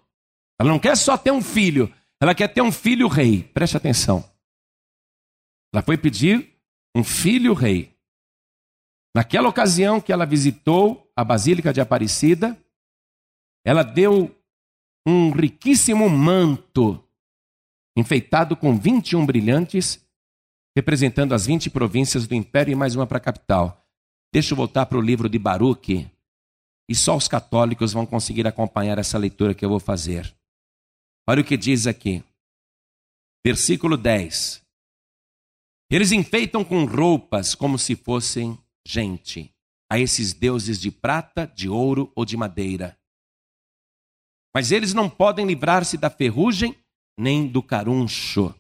[0.60, 3.42] Ela não quer só ter um filho, ela quer ter um filho rei.
[3.42, 4.30] Preste atenção.
[5.74, 6.54] Ela foi pedir
[6.94, 7.96] um filho rei.
[9.16, 12.62] Naquela ocasião que ela visitou a Basílica de Aparecida,
[13.64, 14.36] ela deu
[15.08, 17.02] um riquíssimo manto,
[17.96, 20.03] enfeitado com 21 brilhantes,
[20.76, 23.86] representando as 20 províncias do império e mais uma para a capital.
[24.34, 26.10] Deixa eu voltar para o livro de Baruch,
[26.90, 30.36] e só os católicos vão conseguir acompanhar essa leitura que eu vou fazer.
[31.28, 32.24] Olha o que diz aqui.
[33.46, 34.62] Versículo 10.
[35.90, 39.54] Eles enfeitam com roupas como se fossem gente
[39.90, 42.98] a esses deuses de prata, de ouro ou de madeira.
[44.54, 46.76] Mas eles não podem livrar-se da ferrugem
[47.18, 48.54] nem do caruncho.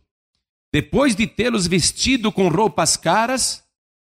[0.74, 3.64] Depois de tê-los vestido com roupas caras,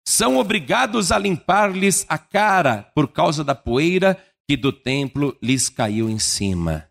[0.08, 6.10] são obrigados a limpar-lhes a cara por causa da poeira que do templo lhes caiu
[6.10, 6.88] em cima.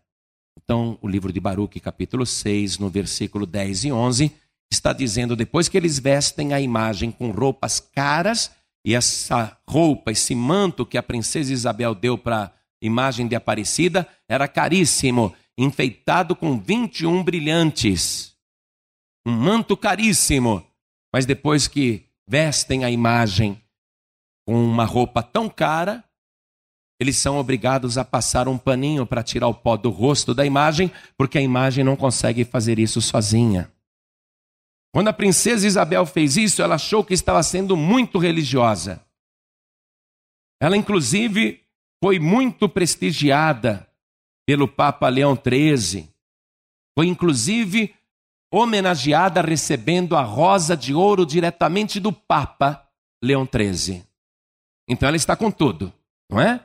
[0.61, 4.31] Então, o livro de Baruque, capítulo 6, no versículo 10 e 11,
[4.71, 8.51] está dizendo depois que eles vestem a imagem com roupas caras,
[8.85, 14.07] e essa roupa, esse manto que a princesa Isabel deu para a imagem de Aparecida
[14.29, 18.32] era caríssimo, enfeitado com 21 brilhantes.
[19.25, 20.65] Um manto caríssimo.
[21.13, 23.61] Mas depois que vestem a imagem
[24.45, 26.03] com uma roupa tão cara,
[26.99, 30.91] eles são obrigados a passar um paninho para tirar o pó do rosto da imagem,
[31.17, 33.71] porque a imagem não consegue fazer isso sozinha.
[34.93, 39.03] Quando a princesa Isabel fez isso, ela achou que estava sendo muito religiosa.
[40.61, 41.61] Ela, inclusive,
[42.01, 43.89] foi muito prestigiada
[44.45, 46.09] pelo Papa Leão XIII.
[46.97, 47.93] Foi, inclusive,
[48.55, 52.87] homenageada recebendo a rosa de ouro diretamente do Papa
[53.23, 54.03] Leão XIII.
[54.87, 55.91] Então ela está com tudo,
[56.29, 56.63] não é?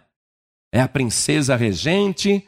[0.71, 2.47] É a princesa regente,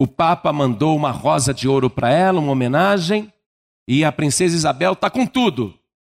[0.00, 3.30] o Papa mandou uma rosa de ouro para ela, uma homenagem,
[3.86, 5.66] e a princesa Isabel está com tudo.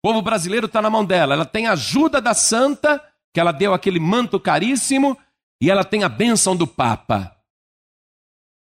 [0.04, 1.34] O povo brasileiro está na mão dela.
[1.34, 3.02] Ela tem a ajuda da santa,
[3.34, 5.18] que ela deu aquele manto caríssimo,
[5.62, 7.38] e ela tem a bênção do Papa.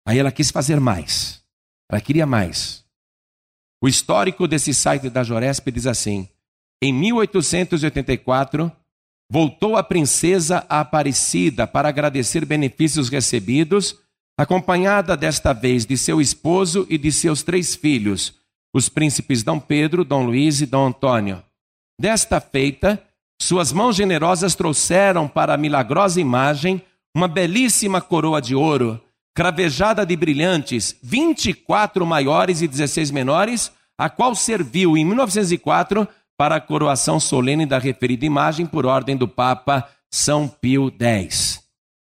[0.07, 1.43] Aí ela quis fazer mais.
[1.91, 2.84] Ela queria mais.
[3.85, 6.27] O histórico desse site da Joresp diz assim:
[6.81, 8.71] em 1884,
[9.31, 13.95] voltou a princesa Aparecida para agradecer benefícios recebidos,
[14.39, 18.33] acompanhada desta vez de seu esposo e de seus três filhos,
[18.73, 21.43] os príncipes Dom Pedro, Dom Luís e Dom Antônio.
[22.01, 22.99] Desta feita,
[23.39, 26.81] suas mãos generosas trouxeram para a milagrosa imagem
[27.15, 28.99] uma belíssima coroa de ouro,
[29.35, 36.61] cravejada de brilhantes, 24 maiores e 16 menores, a qual serviu em 1904 para a
[36.61, 41.61] coroação solene da referida imagem por ordem do Papa São Pio X.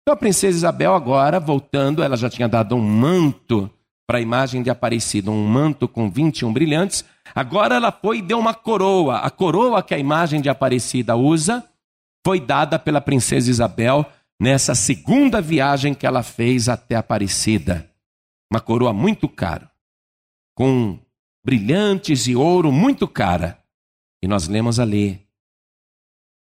[0.02, 3.72] Então a princesa Isabel agora, voltando, ela já tinha dado um manto
[4.06, 7.06] para a imagem de Aparecida, um manto com 21 brilhantes.
[7.34, 9.20] Agora ela foi e deu uma coroa.
[9.20, 11.64] A coroa que a imagem de Aparecida usa
[12.26, 14.06] foi dada pela princesa Isabel
[14.44, 17.90] nessa segunda viagem que ela fez até Aparecida.
[18.52, 19.72] Uma coroa muito cara,
[20.54, 21.00] com
[21.46, 23.58] brilhantes e ouro muito cara.
[24.22, 25.26] E nós lemos ali,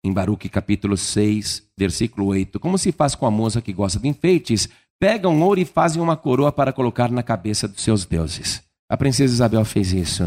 [0.02, 4.08] em Baruque capítulo 6, versículo 8, como se faz com a moça que gosta de
[4.08, 8.64] enfeites, pegam ouro e fazem uma coroa para colocar na cabeça dos seus deuses.
[8.90, 10.24] A princesa Isabel fez isso.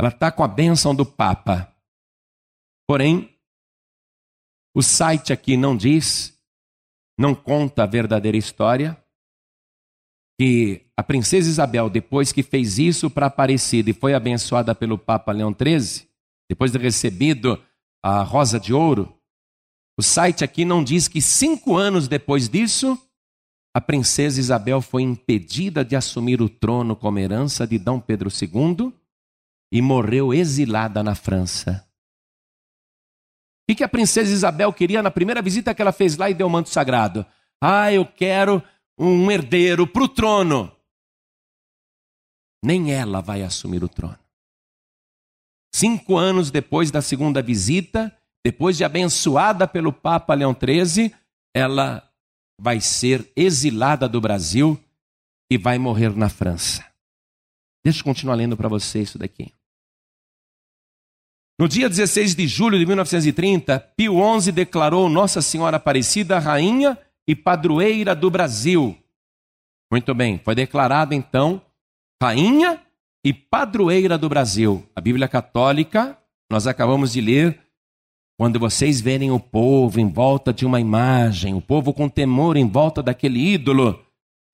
[0.00, 1.70] Ela está com a bênção do Papa.
[2.88, 3.38] Porém,
[4.74, 6.31] o site aqui não diz,
[7.18, 8.96] não conta a verdadeira história,
[10.38, 15.32] que a princesa Isabel, depois que fez isso para Aparecida e foi abençoada pelo Papa
[15.32, 16.08] Leão XIII,
[16.48, 17.62] depois de recebido
[18.02, 19.16] a rosa de ouro,
[19.98, 22.98] o site aqui não diz que cinco anos depois disso,
[23.74, 28.92] a princesa Isabel foi impedida de assumir o trono como herança de Dom Pedro II
[29.72, 31.86] e morreu exilada na França.
[33.70, 36.46] O que a princesa Isabel queria na primeira visita que ela fez lá e deu
[36.46, 37.24] o manto sagrado?
[37.60, 38.62] Ah, eu quero
[38.98, 40.70] um herdeiro para o trono.
[42.64, 44.18] Nem ela vai assumir o trono.
[45.74, 51.14] Cinco anos depois da segunda visita, depois de abençoada pelo Papa Leão XIII,
[51.54, 52.06] ela
[52.60, 54.78] vai ser exilada do Brasil
[55.50, 56.86] e vai morrer na França.
[57.84, 59.52] Deixa eu continuar lendo para você isso daqui.
[61.58, 67.36] No dia 16 de julho de 1930, Pio XI declarou Nossa Senhora Aparecida rainha e
[67.36, 68.96] padroeira do Brasil.
[69.90, 71.60] Muito bem, foi declarada então
[72.20, 72.80] rainha
[73.24, 74.88] e padroeira do Brasil.
[74.96, 76.18] A Bíblia Católica,
[76.50, 77.60] nós acabamos de ler
[78.38, 82.66] quando vocês verem o povo em volta de uma imagem, o povo com temor em
[82.66, 84.02] volta daquele ídolo,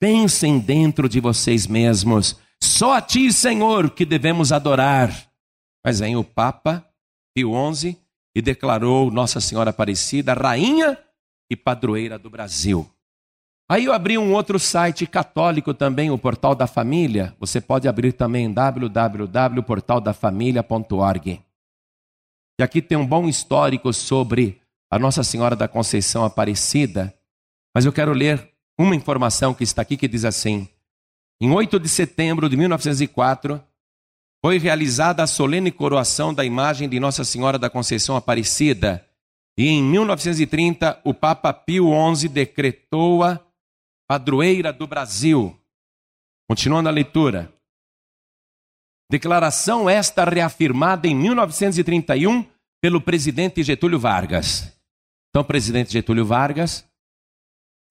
[0.01, 5.29] pensem dentro de vocês mesmos: só a Ti, Senhor, que devemos adorar.
[5.85, 6.85] Mas vem o Papa
[7.39, 7.97] Pio XI
[8.35, 10.99] e declarou Nossa Senhora Aparecida rainha
[11.49, 12.91] e padroeira do Brasil.
[13.71, 17.37] Aí eu abri um outro site católico também, o Portal da Família.
[17.39, 21.41] Você pode abrir também www.portaldafamilia.org.
[22.59, 27.15] E aqui tem um bom histórico sobre a Nossa Senhora da Conceição Aparecida,
[27.75, 30.69] mas eu quero ler uma informação que está aqui que diz assim:
[31.41, 33.63] Em 8 de setembro de 1904,
[34.45, 39.05] foi realizada a solene coroação da imagem de Nossa Senhora da Conceição Aparecida,
[39.59, 43.41] e em 1930 o Papa Pio XI decretou-a
[44.09, 45.59] padroeira do Brasil.
[46.49, 47.53] Continuando a leitura.
[49.11, 52.47] Declaração esta reafirmada em 1931
[52.81, 54.73] pelo presidente Getúlio Vargas.
[55.29, 56.87] Então, o presidente Getúlio Vargas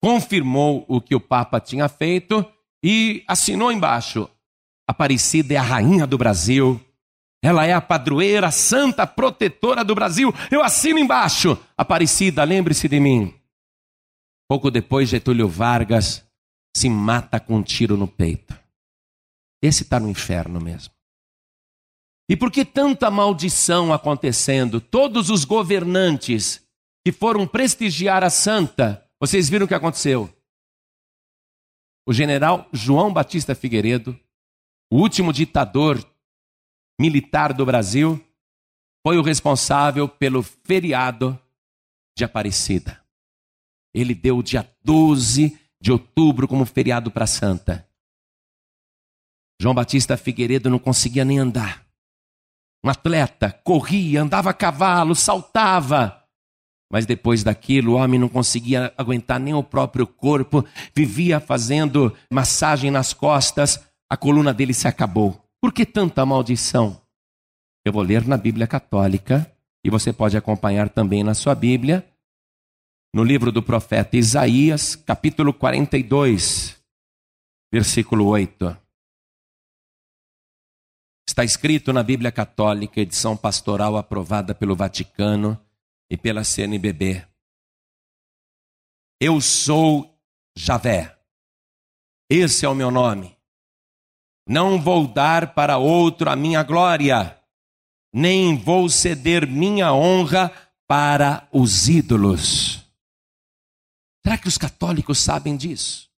[0.02, 2.44] confirmou o que o Papa tinha feito
[2.82, 4.28] e assinou embaixo:
[4.88, 6.80] Aparecida é a rainha do Brasil.
[7.42, 10.32] Ela é a padroeira, santa protetora do Brasil.
[10.50, 11.58] Eu assino embaixo.
[11.76, 13.34] Aparecida, lembre-se de mim.
[14.48, 16.24] Pouco depois, Getúlio Vargas
[16.74, 18.58] se mata com um tiro no peito.
[19.62, 20.94] Esse está no inferno mesmo.
[22.28, 24.80] E por que tanta maldição acontecendo?
[24.80, 26.62] Todos os governantes
[27.04, 30.32] que foram prestigiar a santa, vocês viram o que aconteceu?
[32.08, 34.18] o general João Batista Figueiredo,
[34.90, 36.04] o último ditador
[37.00, 38.22] militar do Brasil,
[39.06, 41.38] foi o responsável pelo feriado
[42.16, 43.00] de Aparecida.
[43.94, 47.88] Ele deu o dia 12 de outubro como feriado para Santa.
[49.60, 51.86] João Batista Figueiredo não conseguia nem andar.
[52.84, 56.22] Um atleta, corria, andava a cavalo, saltava.
[56.90, 62.90] Mas depois daquilo, o homem não conseguia aguentar nem o próprio corpo, vivia fazendo massagem
[62.90, 65.44] nas costas, a coluna dele se acabou.
[65.60, 67.00] Por que tanta maldição?
[67.84, 69.50] Eu vou ler na Bíblia Católica
[69.84, 72.06] e você pode acompanhar também na sua Bíblia,
[73.14, 76.76] no livro do profeta Isaías, capítulo 42,
[77.72, 78.76] versículo 8.
[81.28, 85.58] Está escrito na Bíblia Católica, edição pastoral aprovada pelo Vaticano
[86.10, 87.24] e pela CNBB.
[89.20, 90.18] Eu sou
[90.56, 91.16] Javé.
[92.30, 93.37] Esse é o meu nome.
[94.48, 97.38] Não vou dar para outro a minha glória,
[98.10, 100.50] nem vou ceder minha honra
[100.86, 102.82] para os ídolos.
[104.24, 106.08] Será que os católicos sabem disso?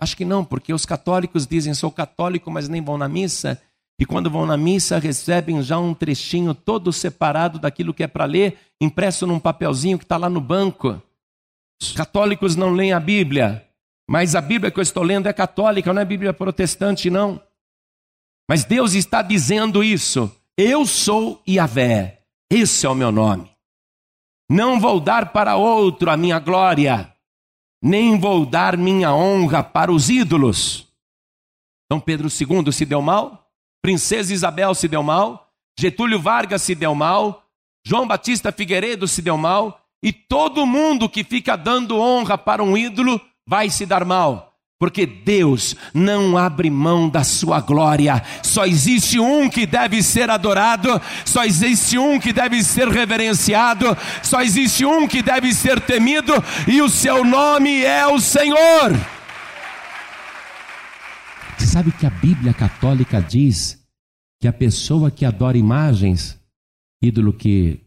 [0.00, 3.60] Acho que não, porque os católicos dizem sou católico, mas nem vão na missa,
[4.00, 8.24] e quando vão na missa recebem já um trechinho todo separado daquilo que é para
[8.24, 11.00] ler, impresso num papelzinho que está lá no banco.
[11.80, 13.68] Os católicos não leem a Bíblia,
[14.08, 17.40] mas a Bíblia que eu estou lendo é católica, não é Bíblia protestante, não.
[18.48, 20.34] Mas Deus está dizendo isso.
[20.56, 23.50] Eu sou Yahvé, esse é o meu nome.
[24.48, 27.12] Não vou dar para outro a minha glória,
[27.82, 30.86] nem vou dar minha honra para os ídolos.
[31.86, 33.50] Então Pedro II se deu mal,
[33.82, 37.44] Princesa Isabel se deu mal, Getúlio Vargas se deu mal,
[37.86, 42.76] João Batista Figueiredo se deu mal, e todo mundo que fica dando honra para um
[42.76, 44.52] ídolo vai se dar mal.
[44.78, 48.22] Porque Deus não abre mão da sua glória.
[48.42, 54.42] Só existe um que deve ser adorado, só existe um que deve ser reverenciado, só
[54.42, 56.32] existe um que deve ser temido,
[56.66, 58.92] e o seu nome é o Senhor.
[61.56, 63.78] Você sabe que a Bíblia Católica diz
[64.40, 66.38] que a pessoa que adora imagens,
[67.00, 67.83] ídolo que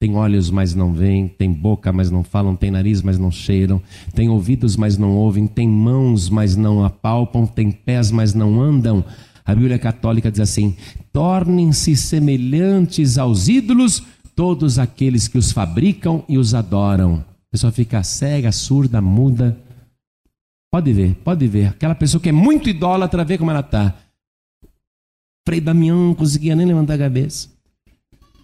[0.00, 3.82] tem olhos, mas não veem, tem boca, mas não falam, tem nariz, mas não cheiram,
[4.14, 9.04] tem ouvidos, mas não ouvem, tem mãos, mas não apalpam, tem pés, mas não andam.
[9.44, 10.76] A Bíblia Católica diz assim:
[11.12, 14.02] tornem-se semelhantes aos ídolos
[14.36, 17.24] todos aqueles que os fabricam e os adoram.
[17.48, 19.58] A pessoa fica cega, surda, muda,
[20.70, 21.68] Pode ver, pode ver.
[21.68, 23.94] Aquela pessoa que é muito idólatra, vê como ela está.
[25.46, 27.48] Frei Damião não conseguia nem levantar a cabeça.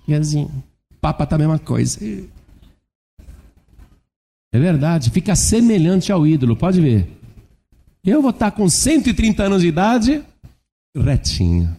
[0.08, 0.50] E assim,
[1.04, 2.00] Papa tá a mesma coisa.
[4.50, 7.06] É verdade, fica semelhante ao ídolo, pode ver.
[8.02, 10.24] Eu vou estar tá com 130 anos de idade,
[10.96, 11.76] retinho.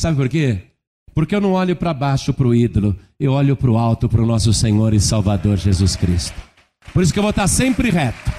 [0.00, 0.62] Sabe por quê?
[1.14, 4.20] Porque eu não olho para baixo para o ídolo, eu olho para o alto para
[4.20, 6.34] o nosso Senhor e Salvador Jesus Cristo.
[6.92, 8.32] Por isso que eu vou estar sempre reto.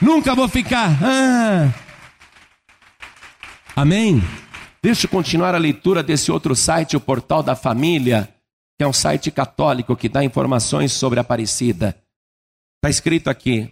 [0.00, 0.96] Nunca vou ficar.
[1.02, 1.74] Ah.
[3.74, 4.22] Amém?
[4.82, 8.34] Deixa eu continuar a leitura desse outro site, o Portal da Família,
[8.78, 11.94] que é um site católico que dá informações sobre a Aparecida.
[12.78, 13.70] Está escrito aqui: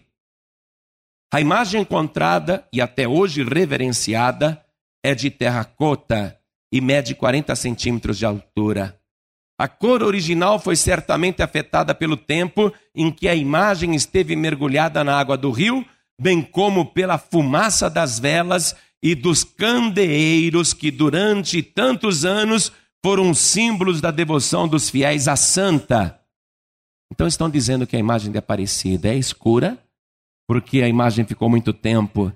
[1.33, 4.62] a imagem encontrada e até hoje reverenciada
[5.03, 6.38] é de terracota
[6.71, 9.01] e mede 40 centímetros de altura.
[9.59, 15.18] A cor original foi certamente afetada pelo tempo em que a imagem esteve mergulhada na
[15.18, 15.83] água do rio,
[16.21, 22.73] bem como pela fumaça das velas e dos candeeiros que durante tantos anos
[23.05, 26.21] foram símbolos da devoção dos fiéis à santa.
[27.13, 29.79] Então estão dizendo que a imagem de Aparecida é escura,
[30.49, 32.33] porque a imagem ficou muito tempo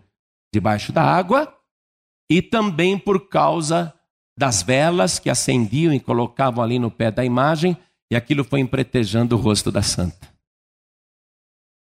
[0.55, 1.53] debaixo da água,
[2.31, 3.92] e também por causa
[4.38, 7.77] das velas que acendiam e colocavam ali no pé da imagem,
[8.11, 10.33] e aquilo foi empretejando o rosto da santa.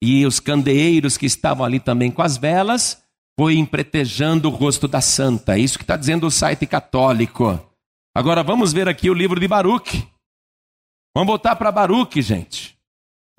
[0.01, 3.03] E os candeeiros que estavam ali também com as velas,
[3.39, 5.55] foi empretejando o rosto da santa.
[5.55, 7.59] É isso que está dizendo o site católico.
[8.15, 10.07] Agora vamos ver aqui o livro de Baruque.
[11.15, 12.77] Vamos voltar para Baruque, gente.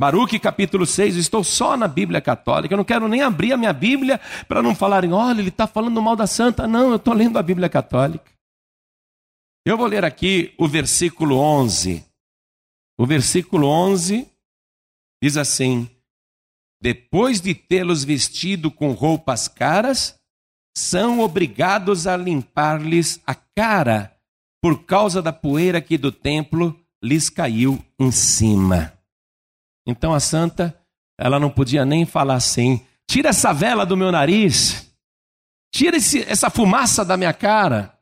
[0.01, 3.73] Baruque capítulo 6, estou só na Bíblia Católica, eu não quero nem abrir a minha
[3.73, 6.69] Bíblia para não falarem, olha, ele está falando mal da santa.
[6.69, 8.31] Não, eu estou lendo a Bíblia Católica.
[9.67, 12.05] Eu vou ler aqui o versículo 11.
[12.97, 14.29] O versículo 11
[15.21, 15.91] diz assim:
[16.81, 20.15] Depois de tê-los vestido com roupas caras,
[20.77, 24.17] são obrigados a limpar-lhes a cara,
[24.63, 28.93] por causa da poeira que do templo lhes caiu em cima.
[29.87, 30.79] Então a santa,
[31.19, 34.93] ela não podia nem falar assim: tira essa vela do meu nariz,
[35.75, 37.99] tira esse, essa fumaça da minha cara.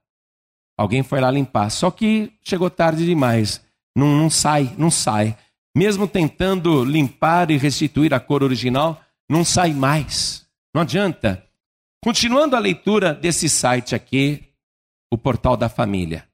[0.79, 3.64] Alguém foi lá limpar, só que chegou tarde demais.
[3.97, 5.37] Não, não sai, não sai.
[5.77, 8.99] Mesmo tentando limpar e restituir a cor original,
[9.29, 10.49] não sai mais.
[10.74, 11.47] Não adianta.
[12.03, 14.43] Continuando a leitura desse site aqui,
[15.12, 16.27] o Portal da Família.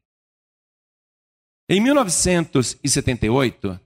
[1.68, 3.80] Em 1978,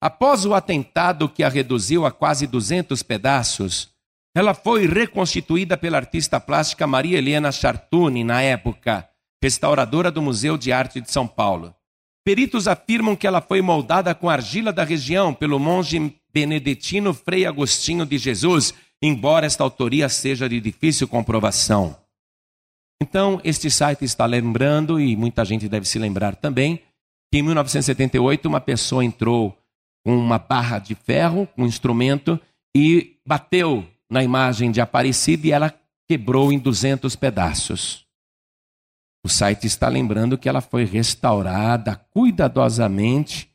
[0.00, 3.90] após o atentado que a reduziu a quase 200 pedaços,
[4.34, 9.06] ela foi reconstituída pela artista plástica Maria Helena Chartuni, na época,
[9.42, 11.74] restauradora do Museu de Arte de São Paulo.
[12.24, 18.06] Peritos afirmam que ela foi moldada com argila da região pelo monge beneditino Frei Agostinho
[18.06, 18.72] de Jesus,
[19.02, 21.94] embora esta autoria seja de difícil comprovação.
[23.02, 26.80] Então, este site está lembrando, e muita gente deve se lembrar também,
[27.30, 29.54] que em 1978 uma pessoa entrou
[30.02, 32.40] com uma barra de ferro, um instrumento,
[32.74, 35.74] e bateu na imagem de Aparecida e ela
[36.08, 38.03] quebrou em 200 pedaços.
[39.24, 43.50] O site está lembrando que ela foi restaurada cuidadosamente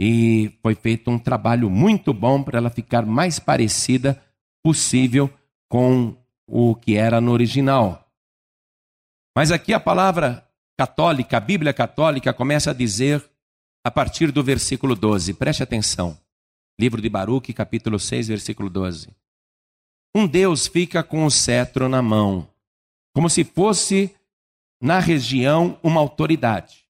[0.00, 4.20] e foi feito um trabalho muito bom para ela ficar mais parecida
[4.64, 5.30] possível
[5.68, 8.10] com o que era no original.
[9.36, 10.48] Mas aqui a palavra
[10.78, 13.22] católica, a Bíblia católica, começa a dizer
[13.84, 15.34] a partir do versículo 12.
[15.34, 16.18] Preste atenção.
[16.80, 19.10] Livro de Baruque, capítulo 6, versículo 12.
[20.14, 22.48] Um Deus fica com o cetro na mão,
[23.14, 24.14] como se fosse
[24.82, 26.84] na região uma autoridade.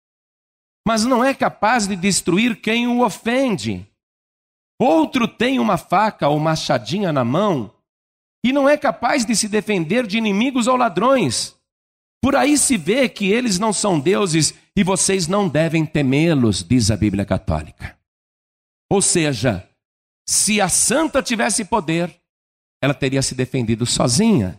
[0.86, 3.86] Mas não é capaz de destruir quem o ofende.
[4.80, 7.72] Outro tem uma faca ou machadinha na mão
[8.44, 11.54] e não é capaz de se defender de inimigos ou ladrões.
[12.20, 16.90] Por aí se vê que eles não são deuses e vocês não devem temê-los, diz
[16.90, 17.96] a Bíblia Católica.
[18.90, 19.68] Ou seja,
[20.26, 22.14] se a santa tivesse poder,
[22.80, 24.58] ela teria se defendido sozinha.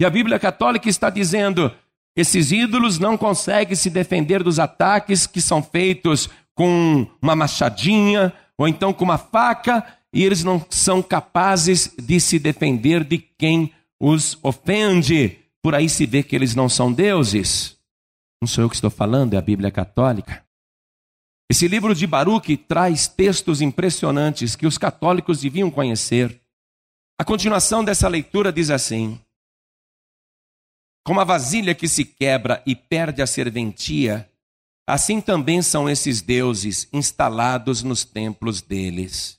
[0.00, 1.74] E a Bíblia Católica está dizendo:
[2.16, 8.68] esses ídolos não conseguem se defender dos ataques que são feitos com uma machadinha ou
[8.68, 14.38] então com uma faca, e eles não são capazes de se defender de quem os
[14.42, 15.38] ofende.
[15.60, 17.76] Por aí se vê que eles não são deuses.
[18.40, 20.44] Não sou eu que estou falando, é a Bíblia Católica.
[21.50, 26.40] Esse livro de Baruch traz textos impressionantes que os católicos deviam conhecer.
[27.20, 29.18] A continuação dessa leitura diz assim:
[31.04, 34.26] Como a vasilha que se quebra e perde a serventia,
[34.86, 39.38] assim também são esses deuses instalados nos templos deles.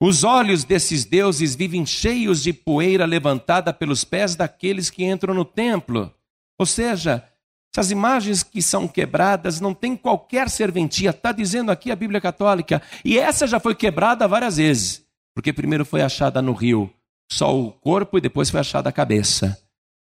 [0.00, 5.44] Os olhos desses deuses vivem cheios de poeira levantada pelos pés daqueles que entram no
[5.44, 6.14] templo.
[6.58, 7.28] Ou seja,
[7.74, 12.80] essas imagens que são quebradas não têm qualquer serventia, está dizendo aqui a Bíblia Católica.
[13.04, 16.90] E essa já foi quebrada várias vezes, porque primeiro foi achada no rio
[17.30, 19.67] só o corpo e depois foi achada a cabeça.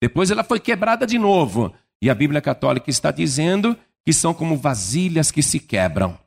[0.02, 1.74] Depois ela foi quebrada de novo.
[2.02, 6.18] E a Bíblia Católica está dizendo que são como vasilhas que se quebram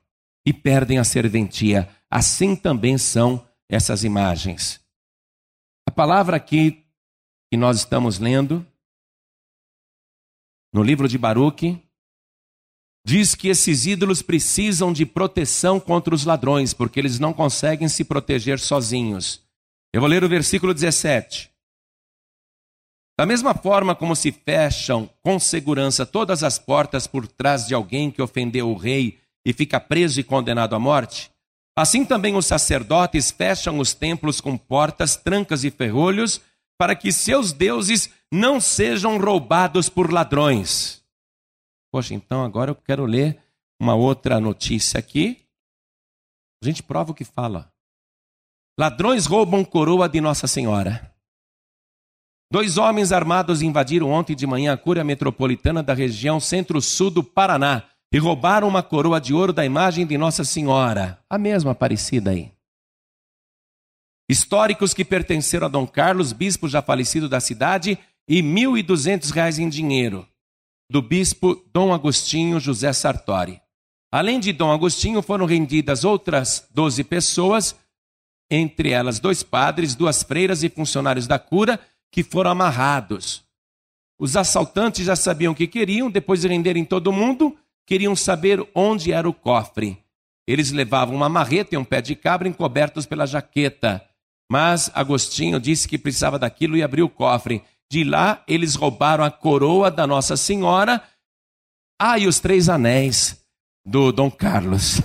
[0.46, 1.88] e perdem a serventia.
[2.10, 4.80] Assim também são essas imagens.
[5.88, 6.84] A palavra aqui
[7.50, 8.66] que nós estamos lendo,
[10.72, 11.82] no livro de Baruque,
[13.04, 18.04] diz que esses ídolos precisam de proteção contra os ladrões, porque eles não conseguem se
[18.04, 19.42] proteger sozinhos.
[19.92, 21.51] Eu vou ler o versículo 17.
[23.18, 28.10] Da mesma forma como se fecham com segurança todas as portas por trás de alguém
[28.10, 31.30] que ofendeu o rei e fica preso e condenado à morte,
[31.76, 36.40] assim também os sacerdotes fecham os templos com portas, trancas e ferrolhos,
[36.78, 41.02] para que seus deuses não sejam roubados por ladrões.
[41.92, 43.38] Poxa, então agora eu quero ler
[43.80, 45.44] uma outra notícia aqui.
[46.62, 47.70] A gente prova o que fala.
[48.78, 51.11] Ladrões roubam coroa de Nossa Senhora.
[52.52, 57.84] Dois homens armados invadiram ontem de manhã a cúria metropolitana da região centro-sul do Paraná
[58.12, 62.52] e roubaram uma coroa de ouro da imagem de Nossa Senhora, a mesma Aparecida aí.
[64.28, 67.98] Históricos que pertenceram a Dom Carlos, bispo já falecido da cidade,
[68.28, 70.28] e R$ 1.200 em dinheiro,
[70.90, 73.62] do bispo Dom Agostinho José Sartori.
[74.12, 77.74] Além de Dom Agostinho, foram rendidas outras 12 pessoas,
[78.50, 81.80] entre elas dois padres, duas freiras e funcionários da cura,
[82.12, 83.42] que foram amarrados.
[84.18, 87.56] Os assaltantes já sabiam o que queriam, depois de renderem todo mundo,
[87.86, 89.98] queriam saber onde era o cofre.
[90.46, 94.06] Eles levavam uma marreta e um pé de cabra encobertos pela jaqueta.
[94.50, 97.64] Mas Agostinho disse que precisava daquilo e abriu o cofre.
[97.90, 101.02] De lá, eles roubaram a coroa da Nossa Senhora.
[101.98, 103.42] Ah, e os três anéis
[103.84, 105.00] do Dom Carlos.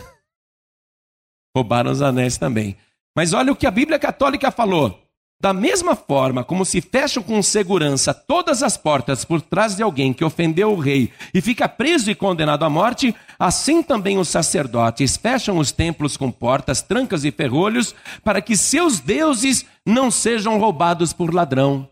[1.56, 2.78] roubaram os anéis também.
[3.16, 5.07] Mas olha o que a Bíblia Católica falou.
[5.40, 10.12] Da mesma forma como se fecham com segurança todas as portas por trás de alguém
[10.12, 15.16] que ofendeu o rei e fica preso e condenado à morte, assim também os sacerdotes
[15.16, 21.14] fecham os templos com portas, trancas e ferrolhos para que seus deuses não sejam roubados
[21.14, 21.88] por ladrão.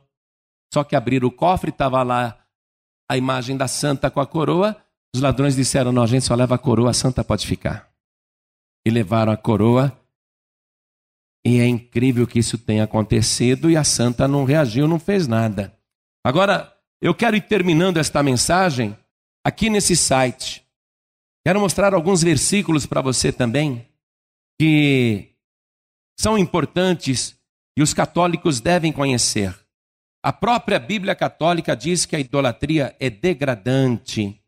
[0.73, 2.35] Só que abriram o cofre, estava lá
[3.09, 4.75] a imagem da santa com a coroa.
[5.15, 7.87] Os ladrões disseram: Não, a gente só leva a coroa, a santa pode ficar.
[8.83, 9.95] E levaram a coroa
[11.45, 15.77] e é incrível que isso tenha acontecido e a santa não reagiu, não fez nada.
[16.25, 18.97] Agora, eu quero ir terminando esta mensagem
[19.43, 20.65] aqui nesse site.
[21.45, 23.87] Quero mostrar alguns versículos para você também
[24.59, 25.35] que
[26.19, 27.37] são importantes
[27.77, 29.55] e os católicos devem conhecer.
[30.23, 34.41] A própria Bíblia Católica diz que a idolatria é degradante.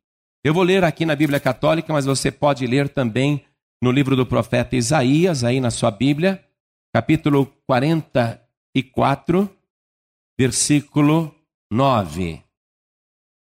[0.44, 3.46] Eu vou ler aqui na Bíblia Católica, mas você pode ler também
[3.80, 6.44] no livro do profeta Isaías, aí na sua Bíblia
[6.98, 9.56] capítulo 44,
[10.36, 11.32] versículo
[11.70, 12.44] 9.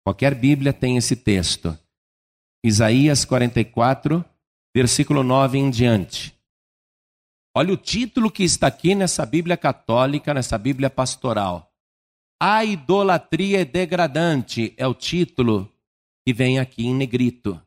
[0.04, 1.78] Qualquer Bíblia tem esse texto.
[2.66, 4.26] Isaías 44,
[4.76, 6.36] versículo 9 em diante.
[7.56, 11.72] Olha o título que está aqui nessa Bíblia católica, nessa Bíblia pastoral.
[12.42, 15.72] A idolatria é degradante é o título
[16.26, 17.62] que vem aqui em negrito.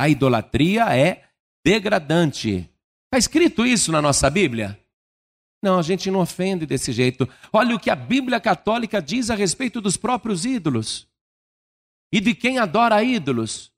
[0.00, 1.24] A idolatria é
[1.62, 2.70] degradante.
[3.04, 4.82] Está escrito isso na nossa Bíblia?
[5.64, 7.26] Não, a gente não ofende desse jeito.
[7.50, 11.08] Olha o que a Bíblia Católica diz a respeito dos próprios ídolos
[12.12, 13.72] e de quem adora ídolos.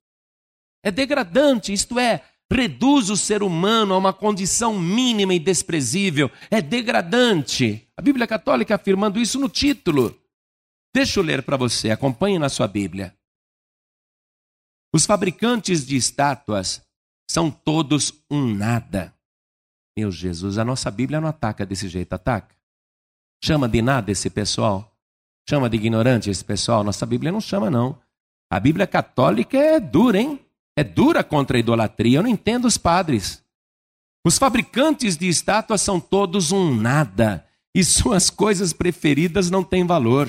[0.85, 6.29] É degradante, isto é, reduz o ser humano a uma condição mínima e desprezível.
[6.51, 7.89] É degradante.
[7.97, 10.21] A Bíblia Católica afirmando isso no título.
[10.93, 13.17] Deixa eu ler para você, acompanhe na sua Bíblia.
[14.93, 16.83] Os fabricantes de estátuas
[17.31, 19.16] são todos um nada.
[19.97, 22.55] Meu Jesus, a nossa Bíblia não ataca desse jeito, ataca?
[23.43, 24.95] Chama de nada esse pessoal?
[25.49, 26.85] Chama de ignorante esse pessoal?
[26.85, 27.99] Nossa Bíblia não chama, não.
[28.51, 30.41] A Bíblia católica é dura, hein?
[30.77, 32.19] É dura contra a idolatria.
[32.19, 33.43] Eu não entendo os padres.
[34.27, 40.29] Os fabricantes de estátuas são todos um nada, e suas coisas preferidas não têm valor.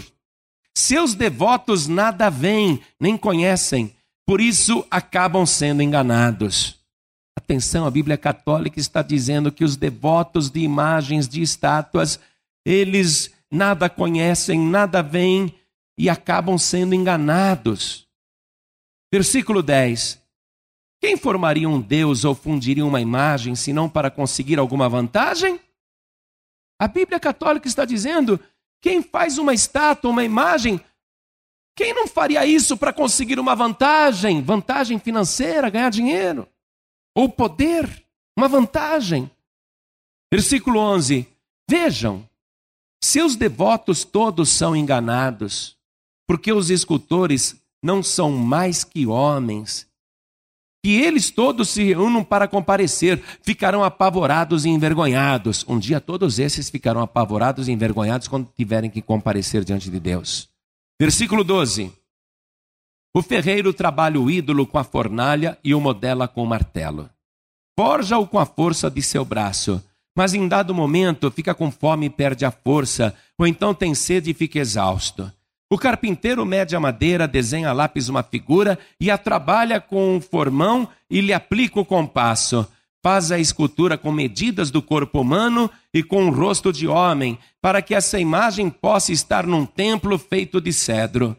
[0.78, 6.77] Seus devotos nada veem, nem conhecem, por isso acabam sendo enganados.
[7.38, 12.20] Atenção, a Bíblia Católica está dizendo que os devotos de imagens de estátuas,
[12.66, 15.54] eles nada conhecem, nada veem
[16.00, 18.08] e acabam sendo enganados.
[19.14, 20.20] Versículo 10.
[21.00, 25.60] Quem formaria um Deus ou fundiria uma imagem senão para conseguir alguma vantagem?
[26.80, 28.40] A Bíblia Católica está dizendo:
[28.82, 30.82] quem faz uma estátua, uma imagem,
[31.76, 36.48] quem não faria isso para conseguir uma vantagem, vantagem financeira, ganhar dinheiro?
[37.18, 38.06] Ou poder,
[38.38, 39.30] uma vantagem.
[40.32, 41.28] Versículo 11:
[41.68, 42.30] Vejam,
[43.04, 45.76] seus devotos todos são enganados,
[46.28, 49.88] porque os escultores não são mais que homens.
[50.86, 55.66] Que eles todos se reúnam para comparecer, ficarão apavorados e envergonhados.
[55.68, 60.50] Um dia todos esses ficarão apavorados e envergonhados quando tiverem que comparecer diante de Deus.
[61.02, 61.92] Versículo 12:
[63.18, 67.10] o ferreiro trabalha o ídolo com a fornalha e o modela com o martelo.
[67.76, 69.84] Forja-o com a força de seu braço,
[70.16, 74.30] mas em dado momento fica com fome e perde a força, ou então tem sede
[74.30, 75.32] e fica exausto.
[75.68, 80.22] O carpinteiro mede a madeira, desenha a lápis uma figura e a trabalha com um
[80.22, 82.68] formão e lhe aplica o compasso.
[83.04, 87.82] Faz a escultura com medidas do corpo humano e com o rosto de homem, para
[87.82, 91.36] que essa imagem possa estar num templo feito de cedro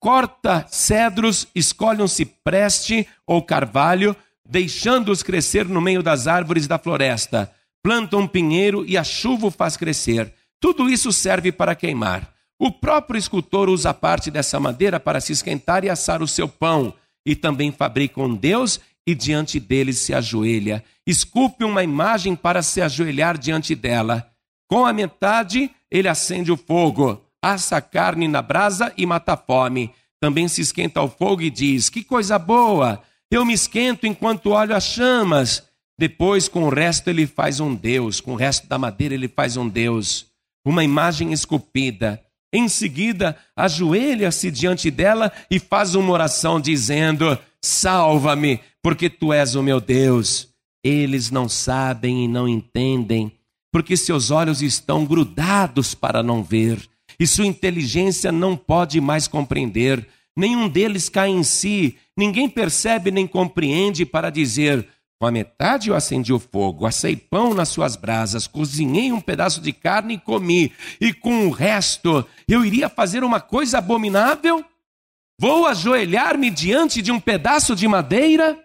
[0.00, 4.16] corta cedros, escolhe um cipreste ou carvalho,
[4.48, 7.52] deixando-os crescer no meio das árvores da floresta.
[7.82, 10.32] Planta um pinheiro e a chuva o faz crescer.
[10.60, 12.32] Tudo isso serve para queimar.
[12.58, 16.92] O próprio escultor usa parte dessa madeira para se esquentar e assar o seu pão.
[17.24, 20.82] E também fabrica um Deus e diante dele se ajoelha.
[21.06, 24.28] Esculpe uma imagem para se ajoelhar diante dela.
[24.68, 29.92] Com a metade, ele acende o fogo assa carne na brasa e mata a fome.
[30.20, 33.02] Também se esquenta ao fogo e diz: Que coisa boa!
[33.30, 35.62] Eu me esquento enquanto olho as chamas.
[35.98, 38.20] Depois, com o resto, ele faz um Deus.
[38.20, 40.26] Com o resto da madeira, ele faz um Deus.
[40.64, 42.22] Uma imagem esculpida.
[42.52, 49.62] Em seguida, ajoelha-se diante dela e faz uma oração dizendo: Salva-me, porque tu és o
[49.62, 50.48] meu Deus.
[50.82, 53.32] Eles não sabem e não entendem,
[53.70, 56.80] porque seus olhos estão grudados para não ver
[57.18, 60.06] e sua inteligência não pode mais compreender.
[60.36, 64.86] Nenhum deles cai em si, ninguém percebe nem compreende para dizer:
[65.20, 69.60] Com a metade eu acendi o fogo, assei pão nas suas brasas, cozinhei um pedaço
[69.60, 74.64] de carne e comi, e com o resto eu iria fazer uma coisa abominável?
[75.40, 78.58] Vou ajoelhar-me diante de um pedaço de madeira?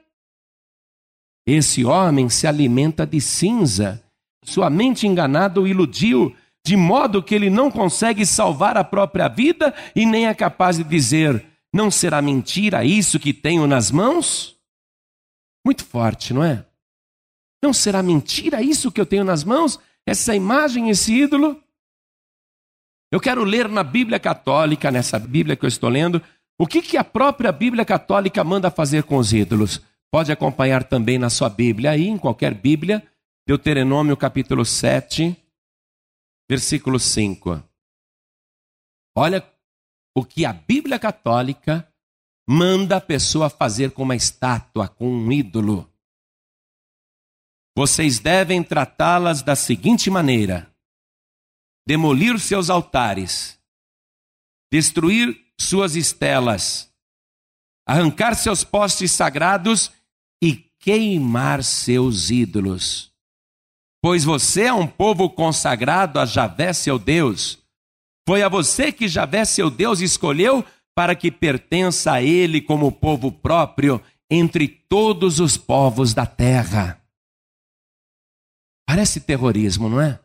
[1.46, 4.02] Esse homem se alimenta de cinza,
[4.44, 6.36] sua mente enganada o iludiu,
[6.66, 10.84] de modo que ele não consegue salvar a própria vida e nem é capaz de
[10.84, 14.56] dizer: Não será mentira isso que tenho nas mãos?
[15.66, 16.66] Muito forte, não é?
[17.62, 19.80] Não será mentira isso que eu tenho nas mãos?
[20.06, 21.62] Essa imagem, esse ídolo?
[23.12, 26.22] Eu quero ler na Bíblia Católica, nessa Bíblia que eu estou lendo,
[26.60, 29.82] o que, que a própria Bíblia Católica manda fazer com os ídolos.
[30.12, 33.04] Pode acompanhar também na sua Bíblia, aí, em qualquer Bíblia,
[33.48, 35.36] Deuteronômio capítulo 7,
[36.54, 37.64] versículo 5.
[39.16, 39.44] Olha
[40.16, 41.92] o que a Bíblia Católica
[42.48, 45.92] manda a pessoa fazer com uma estátua, com um ídolo.
[47.76, 50.72] Vocês devem tratá-las da seguinte maneira:
[51.88, 53.60] demolir seus altares,
[54.72, 56.94] destruir suas estelas,
[57.88, 59.92] arrancar seus postes sagrados
[60.42, 63.13] e queimar seus ídolos.
[64.04, 67.58] Pois você é um povo consagrado a Javé, seu Deus.
[68.28, 70.62] Foi a você que Javé, seu Deus, escolheu
[70.94, 77.02] para que pertença a ele como povo próprio entre todos os povos da terra.
[78.86, 80.20] Parece terrorismo, não é?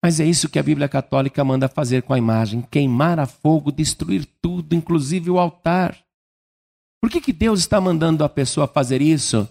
[0.00, 3.72] Mas é isso que a Bíblia Católica manda fazer com a imagem: queimar a fogo,
[3.72, 5.98] destruir tudo, inclusive o altar.
[7.02, 9.48] Por que, que Deus está mandando a pessoa fazer isso?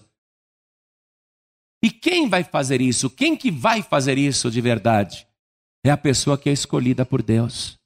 [1.82, 3.08] E quem vai fazer isso?
[3.08, 5.26] Quem que vai fazer isso de verdade?
[5.84, 7.78] É a pessoa que é escolhida por Deus.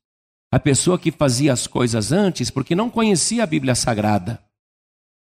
[0.51, 4.43] A pessoa que fazia as coisas antes porque não conhecia a Bíblia Sagrada.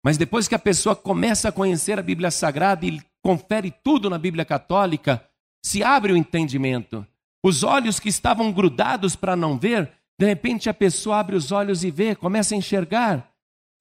[0.04, 4.18] Mas depois que a pessoa começa a conhecer a Bíblia Sagrada e confere tudo na
[4.18, 5.26] Bíblia Católica,
[5.66, 7.08] se abre o entendimento.
[7.44, 11.84] Os olhos que estavam grudados para não ver, de repente a pessoa abre os olhos
[11.84, 13.30] e vê, começa a enxergar.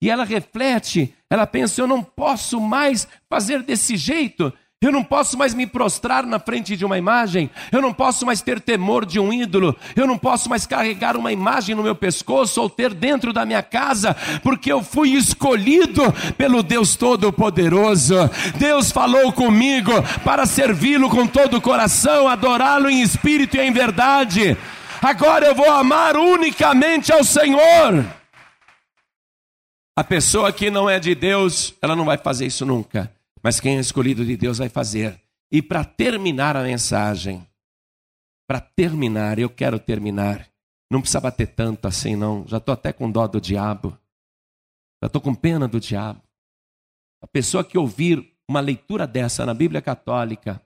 [0.01, 4.53] E ela reflete, ela pensa: eu não posso mais fazer desse jeito,
[4.85, 8.41] eu não posso mais me prostrar na frente de uma imagem, eu não posso mais
[8.41, 12.61] ter temor de um ídolo, eu não posso mais carregar uma imagem no meu pescoço
[12.61, 16.03] ou ter dentro da minha casa, porque eu fui escolhido
[16.37, 18.15] pelo Deus Todo-Poderoso.
[18.57, 19.91] Deus falou comigo
[20.23, 24.57] para servi-lo com todo o coração, adorá-lo em espírito e em verdade.
[25.01, 28.05] Agora eu vou amar unicamente ao Senhor.
[29.95, 33.11] A pessoa que não é de Deus, ela não vai fazer isso nunca.
[33.43, 35.21] Mas quem é escolhido de Deus vai fazer.
[35.51, 37.45] E para terminar a mensagem,
[38.47, 40.49] para terminar, eu quero terminar.
[40.89, 42.47] Não precisa bater tanto assim, não.
[42.47, 43.97] Já estou até com dó do diabo.
[45.01, 46.21] Já estou com pena do diabo.
[47.21, 50.61] A pessoa que ouvir uma leitura dessa na Bíblia Católica,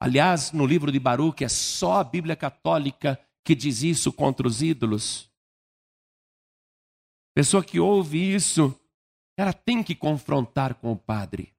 [0.00, 4.62] aliás, no livro de Baruch, é só a Bíblia Católica que diz isso contra os
[4.62, 5.30] ídolos.
[7.34, 8.78] Pessoa que ouve isso,
[9.42, 11.52] ela tem que confrontar com o padre.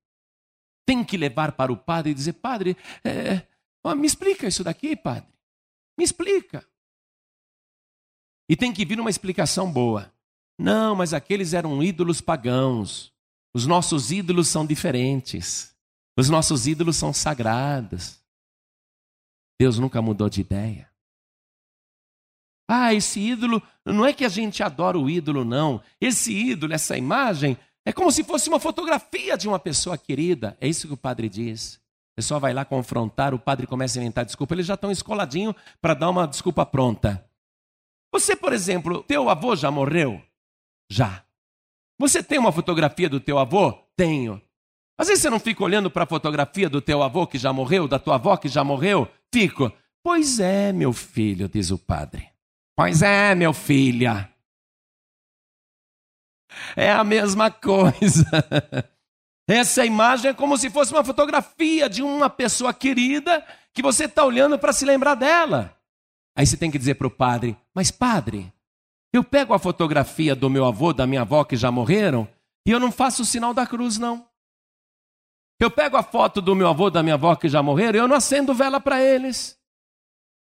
[0.85, 3.45] Tem que levar para o padre e dizer: Padre, é,
[3.93, 5.29] me explica isso daqui, padre.
[5.97, 6.65] Me explica.
[8.49, 10.13] E tem que vir uma explicação boa.
[10.57, 13.13] Não, mas aqueles eram ídolos pagãos.
[13.53, 15.75] Os nossos ídolos são diferentes.
[16.17, 18.19] Os nossos ídolos são sagrados.
[19.59, 20.89] Deus nunca mudou de ideia.
[22.67, 25.81] Ah, esse ídolo, não é que a gente adora o ídolo, não.
[25.99, 30.57] Esse ídolo, essa imagem, é como se fosse uma fotografia de uma pessoa querida.
[30.59, 31.81] É isso que o padre diz.
[32.13, 34.53] A pessoa vai lá confrontar, o padre começa a inventar desculpa.
[34.53, 37.25] Eles já estão escoladinho para dar uma desculpa pronta.
[38.11, 40.21] Você, por exemplo, teu avô já morreu?
[40.89, 41.23] Já.
[41.99, 43.73] Você tem uma fotografia do teu avô?
[43.95, 44.41] Tenho.
[44.97, 47.87] Às vezes você não fica olhando para a fotografia do teu avô que já morreu,
[47.87, 49.07] da tua avó que já morreu?
[49.33, 49.71] Fico.
[50.03, 52.29] Pois é, meu filho, diz o padre.
[52.75, 54.32] Pois é, meu filha.
[56.75, 58.25] É a mesma coisa.
[59.47, 64.23] Essa imagem é como se fosse uma fotografia de uma pessoa querida que você está
[64.23, 65.75] olhando para se lembrar dela.
[66.35, 68.51] Aí você tem que dizer para o padre: Mas, padre,
[69.11, 72.27] eu pego a fotografia do meu avô, da minha avó que já morreram,
[72.65, 74.25] e eu não faço o sinal da cruz, não.
[75.59, 78.07] Eu pego a foto do meu avô, da minha avó que já morreram, e eu
[78.07, 79.57] não acendo vela para eles.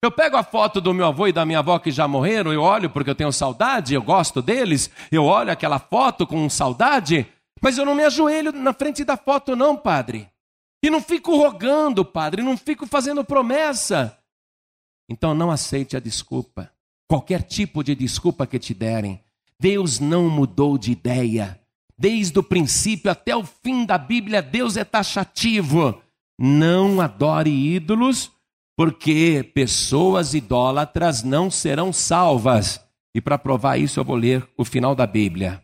[0.03, 2.61] Eu pego a foto do meu avô e da minha avó que já morreram, eu
[2.61, 7.27] olho porque eu tenho saudade, eu gosto deles, eu olho aquela foto com saudade,
[7.61, 10.29] mas eu não me ajoelho na frente da foto, não, padre.
[10.83, 14.15] E não fico rogando, padre, não fico fazendo promessa.
[15.09, 16.71] Então não aceite a desculpa,
[17.09, 19.19] qualquer tipo de desculpa que te derem.
[19.59, 21.59] Deus não mudou de ideia.
[21.97, 25.99] desde o princípio até o fim da Bíblia, Deus é taxativo.
[26.39, 28.31] Não adore ídolos,
[28.77, 32.79] porque pessoas idólatras não serão salvas.
[33.13, 35.63] E para provar isso, eu vou ler o final da Bíblia.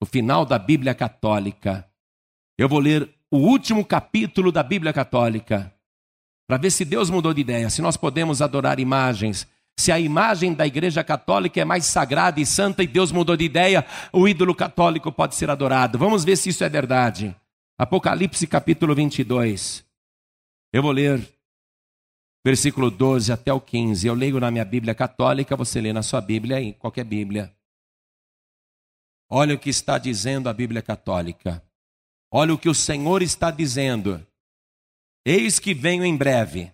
[0.00, 1.88] O final da Bíblia Católica.
[2.56, 5.72] Eu vou ler o último capítulo da Bíblia Católica.
[6.48, 9.46] Para ver se Deus mudou de ideia, se nós podemos adorar imagens
[9.78, 13.44] se a imagem da Igreja Católica é mais sagrada e santa e Deus mudou de
[13.44, 15.96] ideia, o ídolo católico pode ser adorado.
[15.96, 17.32] Vamos ver se isso é verdade.
[17.78, 19.84] Apocalipse capítulo 22.
[20.72, 21.24] Eu vou ler
[22.44, 24.06] versículo 12 até o 15.
[24.06, 27.54] Eu leio na minha Bíblia católica, você lê na sua Bíblia, em qualquer Bíblia.
[29.30, 31.62] Olha o que está dizendo a Bíblia católica.
[32.30, 34.26] Olha o que o Senhor está dizendo.
[35.24, 36.72] Eis que venho em breve,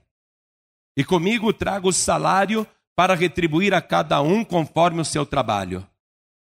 [0.97, 5.87] e comigo trago o salário para retribuir a cada um conforme o seu trabalho.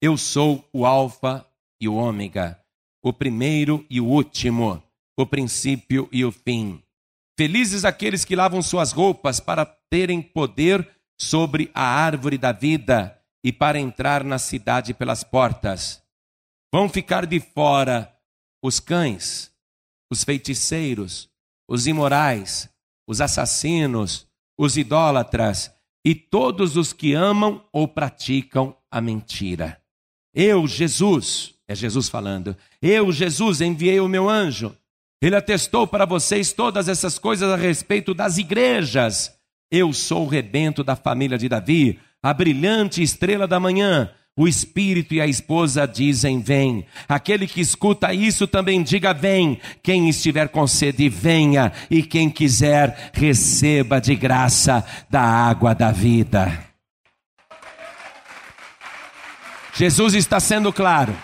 [0.02, 1.46] Eu sou o Alfa
[1.80, 2.60] e o Ômega,
[3.02, 4.84] o primeiro e o último,
[5.18, 6.84] o princípio e o fim.
[7.38, 10.88] Felizes aqueles que lavam suas roupas para terem poder
[11.20, 16.02] sobre a árvore da vida e para entrar na cidade pelas portas.
[16.72, 18.14] Vão ficar de fora
[18.64, 19.52] os cães,
[20.12, 21.30] os feiticeiros,
[21.68, 22.70] os imorais,
[23.08, 24.28] os assassinos,
[24.58, 25.72] os idólatras
[26.06, 29.82] e todos os que amam ou praticam a mentira.
[30.34, 34.76] Eu, Jesus, é Jesus falando, eu, Jesus, enviei o meu anjo.
[35.24, 39.32] Ele atestou para vocês todas essas coisas a respeito das igrejas.
[39.72, 44.12] Eu sou o rebento da família de Davi, a brilhante estrela da manhã.
[44.36, 46.86] O espírito e a esposa dizem: Vem.
[47.08, 49.62] Aquele que escuta isso também diga: Vem.
[49.82, 51.72] Quem estiver com sede, venha.
[51.90, 56.66] E quem quiser, receba de graça da água da vida.
[59.74, 61.16] Jesus está sendo claro.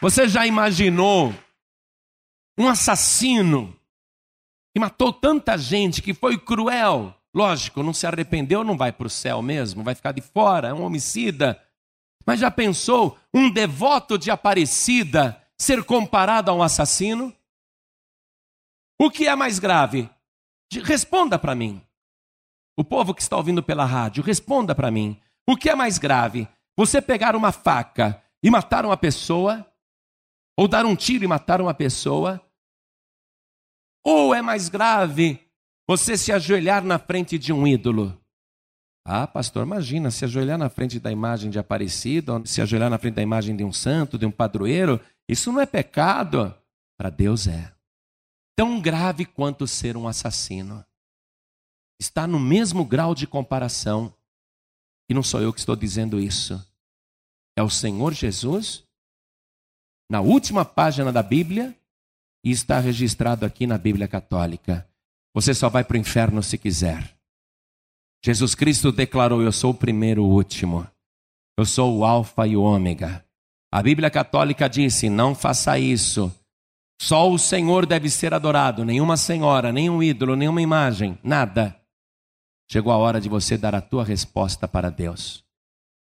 [0.00, 1.34] Você já imaginou
[2.56, 3.76] um assassino
[4.72, 7.14] que matou tanta gente, que foi cruel?
[7.34, 10.74] Lógico, não se arrependeu, não vai para o céu mesmo, vai ficar de fora, é
[10.74, 11.60] um homicida.
[12.24, 17.34] Mas já pensou um devoto de Aparecida ser comparado a um assassino?
[19.00, 20.08] O que é mais grave?
[20.84, 21.82] Responda para mim.
[22.76, 25.20] O povo que está ouvindo pela rádio, responda para mim.
[25.46, 26.46] O que é mais grave?
[26.76, 29.67] Você pegar uma faca e matar uma pessoa?
[30.58, 32.44] Ou dar um tiro e matar uma pessoa?
[34.04, 35.40] Ou é mais grave
[35.86, 38.20] você se ajoelhar na frente de um ídolo.
[39.06, 43.14] Ah, pastor, imagina, se ajoelhar na frente da imagem de Aparecido, se ajoelhar na frente
[43.14, 46.52] da imagem de um santo, de um padroeiro, isso não é pecado.
[46.98, 47.72] Para Deus é.
[48.56, 50.84] Tão grave quanto ser um assassino.
[52.00, 54.12] Está no mesmo grau de comparação.
[55.08, 56.60] E não sou eu que estou dizendo isso.
[57.56, 58.87] É o Senhor Jesus,
[60.10, 61.74] na última página da Bíblia,
[62.44, 64.88] e está registrado aqui na Bíblia Católica.
[65.34, 67.16] Você só vai para o inferno se quiser.
[68.24, 70.86] Jesus Cristo declarou: Eu sou o primeiro e o último.
[71.58, 73.24] Eu sou o Alfa e o Ômega.
[73.72, 76.32] A Bíblia Católica disse: Não faça isso.
[77.00, 81.80] Só o Senhor deve ser adorado, nenhuma senhora, nenhum ídolo, nenhuma imagem, nada.
[82.70, 85.44] Chegou a hora de você dar a tua resposta para Deus.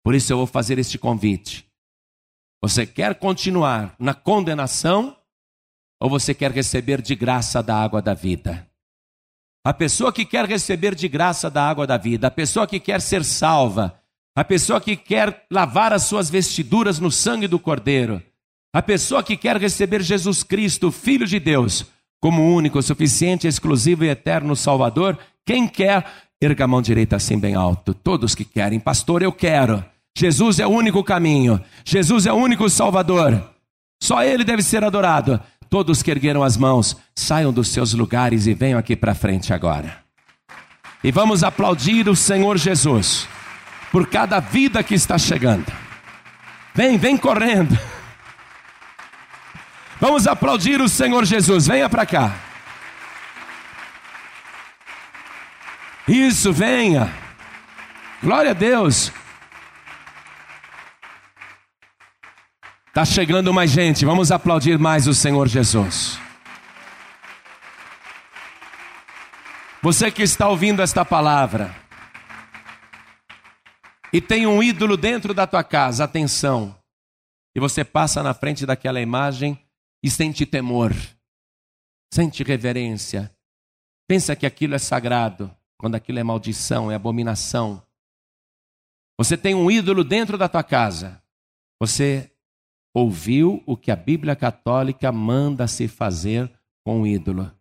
[0.04, 1.71] Por isso eu vou fazer este convite.
[2.64, 5.18] Você quer continuar na condenação
[6.00, 8.68] ou você quer receber de graça da água da vida?
[9.66, 13.02] A pessoa que quer receber de graça da água da vida, a pessoa que quer
[13.02, 14.00] ser salva,
[14.36, 18.22] a pessoa que quer lavar as suas vestiduras no sangue do Cordeiro,
[18.74, 21.86] a pessoa que quer receber Jesus Cristo, Filho de Deus,
[22.22, 26.06] como único, suficiente, exclusivo e eterno Salvador, quem quer,
[26.40, 27.94] erga a mão direita assim bem alto.
[27.94, 29.84] Todos que querem, pastor, eu quero.
[30.18, 33.50] Jesus é o único caminho, Jesus é o único Salvador.
[34.02, 35.40] Só Ele deve ser adorado.
[35.70, 40.00] Todos que ergueram as mãos, saiam dos seus lugares e venham aqui para frente agora.
[41.02, 43.28] E vamos aplaudir o Senhor Jesus
[43.92, 45.72] por cada vida que está chegando.
[46.76, 47.78] Vem, vem correndo.
[50.00, 51.68] Vamos aplaudir o Senhor Jesus.
[51.68, 52.36] Venha para cá.
[56.08, 57.14] Isso, venha.
[58.22, 59.12] Glória a Deus.
[62.92, 66.20] Está chegando mais gente, vamos aplaudir mais o Senhor Jesus.
[69.82, 71.74] Você que está ouvindo esta palavra
[74.12, 76.78] e tem um ídolo dentro da tua casa, atenção.
[77.56, 79.58] E você passa na frente daquela imagem
[80.04, 80.94] e sente temor,
[82.14, 83.34] sente reverência,
[84.06, 87.82] pensa que aquilo é sagrado, quando aquilo é maldição, é abominação.
[89.18, 91.24] Você tem um ídolo dentro da tua casa.
[91.80, 92.31] Você
[92.94, 96.52] ouviu o que a Bíblia Católica manda se fazer
[96.84, 97.52] com o ídolo.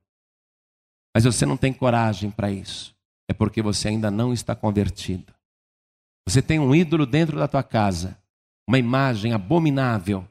[1.14, 2.94] Mas você não tem coragem para isso.
[3.28, 5.32] É porque você ainda não está convertido.
[6.26, 8.18] Você tem um ídolo dentro da tua casa,
[8.68, 10.28] uma imagem abominável.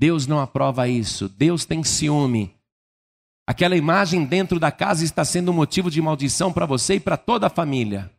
[0.00, 1.28] Deus não aprova isso.
[1.28, 2.54] Deus tem ciúme.
[3.46, 7.16] Aquela imagem dentro da casa está sendo um motivo de maldição para você e para
[7.16, 8.10] toda a família.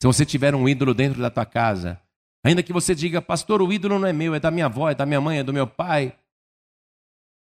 [0.00, 2.00] Se você tiver um ídolo dentro da tua casa,
[2.44, 4.94] ainda que você diga, pastor, o ídolo não é meu, é da minha avó, é
[4.94, 6.16] da minha mãe, é do meu pai.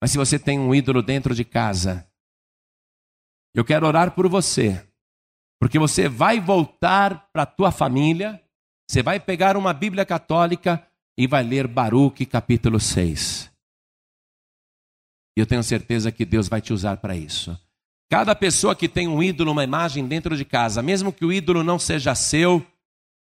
[0.00, 2.06] Mas se você tem um ídolo dentro de casa,
[3.54, 4.86] eu quero orar por você,
[5.60, 8.42] porque você vai voltar para a tua família,
[8.88, 10.86] você vai pegar uma Bíblia católica
[11.18, 13.50] e vai ler Baruque capítulo 6.
[15.36, 17.58] E eu tenho certeza que Deus vai te usar para isso.
[18.08, 21.64] Cada pessoa que tem um ídolo, uma imagem dentro de casa, mesmo que o ídolo
[21.64, 22.64] não seja seu,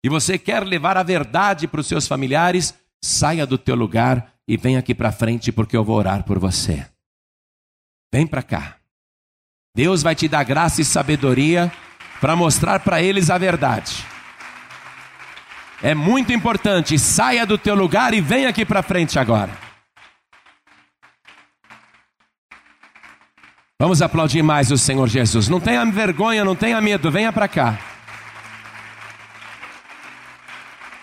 [0.03, 4.57] e você quer levar a verdade para os seus familiares, saia do teu lugar e
[4.57, 6.87] vem aqui para frente porque eu vou orar por você.
[8.13, 8.77] Vem para cá.
[9.75, 11.71] Deus vai te dar graça e sabedoria
[12.21, 14.05] para mostrar para eles a verdade.
[15.83, 19.57] É muito importante, saia do teu lugar e vem aqui para frente agora.
[23.79, 25.49] Vamos aplaudir mais o Senhor Jesus.
[25.49, 27.79] Não tenha vergonha, não tenha medo, venha para cá.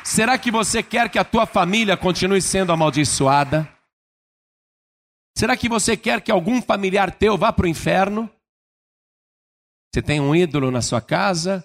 [0.07, 3.67] Será que você quer que a tua família continue sendo amaldiçoada?
[5.37, 8.29] Será que você quer que algum familiar teu vá para o inferno?
[9.93, 11.61] Você tem um ídolo na sua casa,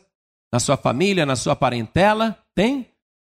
[0.53, 2.37] na sua família, na sua parentela?
[2.53, 2.91] Tem?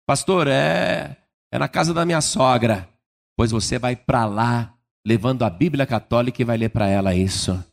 [0.07, 1.15] Pastor, é,
[1.53, 2.89] é na casa da minha sogra.
[3.37, 4.73] Pois você vai para lá,
[5.05, 7.63] levando a Bíblia Católica e vai ler para ela isso.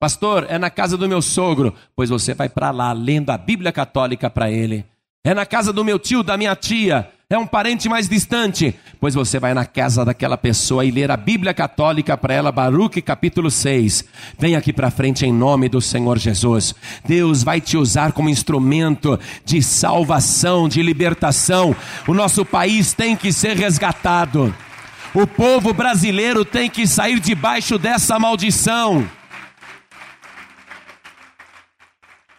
[0.00, 1.74] Pastor, é na casa do meu sogro.
[1.94, 4.93] Pois você vai para lá, lendo a Bíblia Católica para ele.
[5.26, 7.10] É na casa do meu tio, da minha tia.
[7.30, 8.78] É um parente mais distante.
[9.00, 13.00] Pois você vai na casa daquela pessoa e ler a Bíblia Católica para ela, Baruque
[13.00, 14.04] capítulo 6.
[14.38, 16.74] Vem aqui para frente em nome do Senhor Jesus.
[17.06, 21.74] Deus vai te usar como instrumento de salvação, de libertação.
[22.06, 24.54] O nosso país tem que ser resgatado.
[25.14, 29.08] O povo brasileiro tem que sair debaixo dessa maldição.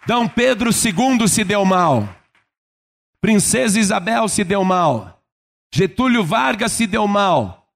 [0.05, 0.13] D.
[0.35, 2.14] Pedro II se deu mal.
[3.25, 5.19] Princesa Isabel se deu mal.
[5.73, 7.67] Getúlio Vargas se deu mal.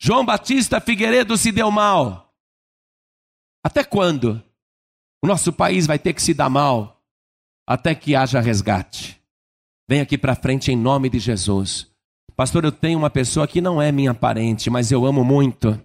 [0.00, 2.32] João Batista Figueiredo se deu mal.
[3.66, 4.40] Até quando
[5.20, 7.02] o nosso país vai ter que se dar mal?
[7.66, 9.20] Até que haja resgate.
[9.90, 11.90] Vem aqui para frente em nome de Jesus.
[12.36, 15.76] Pastor, eu tenho uma pessoa que não é minha parente, mas eu amo muito.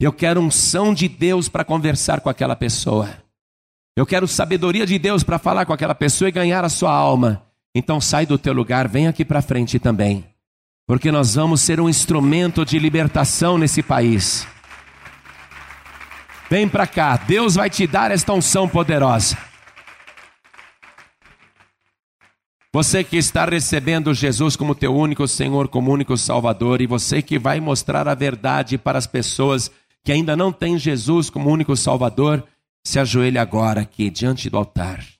[0.00, 3.22] Eu quero unção de Deus para conversar com aquela pessoa.
[3.96, 7.53] Eu quero sabedoria de Deus para falar com aquela pessoa e ganhar a sua alma.
[7.74, 10.24] Então sai do teu lugar, vem aqui para frente também,
[10.86, 14.46] porque nós vamos ser um instrumento de libertação nesse país.
[16.48, 19.36] Vem para cá, Deus vai te dar esta unção poderosa.
[22.72, 27.38] Você que está recebendo Jesus como teu único Senhor, como único Salvador, e você que
[27.38, 29.70] vai mostrar a verdade para as pessoas
[30.02, 32.44] que ainda não têm Jesus como único Salvador,
[32.84, 35.13] se ajoelhe agora aqui diante do altar.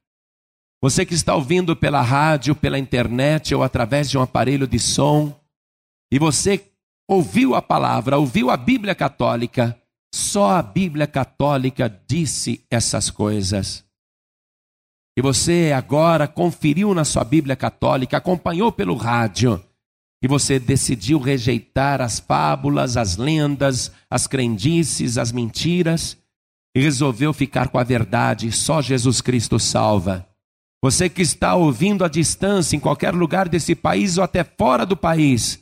[0.85, 5.35] Você que está ouvindo pela rádio, pela internet ou através de um aparelho de som,
[6.13, 6.63] e você
[7.09, 9.81] ouviu a palavra, ouviu a Bíblia Católica,
[10.15, 13.83] só a Bíblia Católica disse essas coisas.
[15.17, 19.65] E você agora conferiu na sua Bíblia Católica, acompanhou pelo rádio,
[20.23, 26.15] e você decidiu rejeitar as fábulas, as lendas, as crendices, as mentiras,
[26.77, 30.29] e resolveu ficar com a verdade, só Jesus Cristo salva.
[30.85, 34.95] Você que está ouvindo à distância, em qualquer lugar desse país ou até fora do
[34.95, 35.59] país,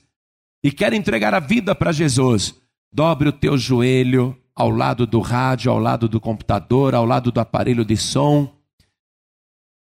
[0.64, 2.60] e quer entregar a vida para Jesus,
[2.92, 7.38] dobre o teu joelho ao lado do rádio, ao lado do computador, ao lado do
[7.38, 8.52] aparelho de som,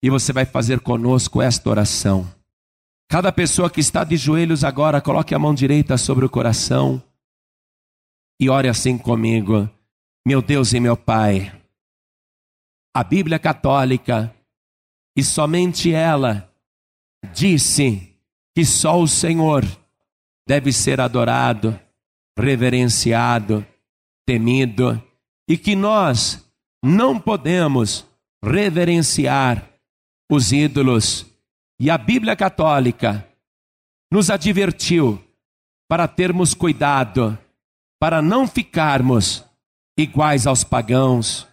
[0.02, 2.26] e você vai fazer conosco esta oração.
[3.10, 7.04] Cada pessoa que está de joelhos agora, coloque a mão direita sobre o coração
[8.40, 9.70] e ore assim comigo.
[10.26, 11.52] Meu Deus e meu Pai,
[12.96, 14.34] a Bíblia Católica
[15.18, 16.53] e somente ela
[17.34, 18.15] disse
[18.55, 19.65] que só o Senhor
[20.47, 21.78] deve ser adorado,
[22.38, 23.65] reverenciado,
[24.28, 25.01] temido,
[25.49, 26.47] e que nós
[26.84, 28.05] não podemos
[28.45, 29.68] reverenciar
[30.32, 31.26] os ídolos.
[31.80, 33.28] E a Bíblia Católica
[34.11, 35.24] nos advertiu
[35.89, 37.38] para termos cuidado,
[37.99, 39.43] para não ficarmos
[39.97, 41.47] iguais aos pagãos.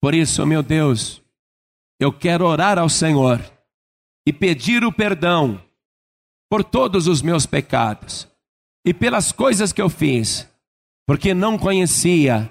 [0.00, 1.22] Por isso, meu Deus,
[2.00, 3.40] eu quero orar ao Senhor
[4.26, 5.60] e pedir o perdão
[6.50, 8.28] por todos os meus pecados
[8.86, 10.48] e pelas coisas que eu fiz,
[11.06, 12.50] porque não conhecia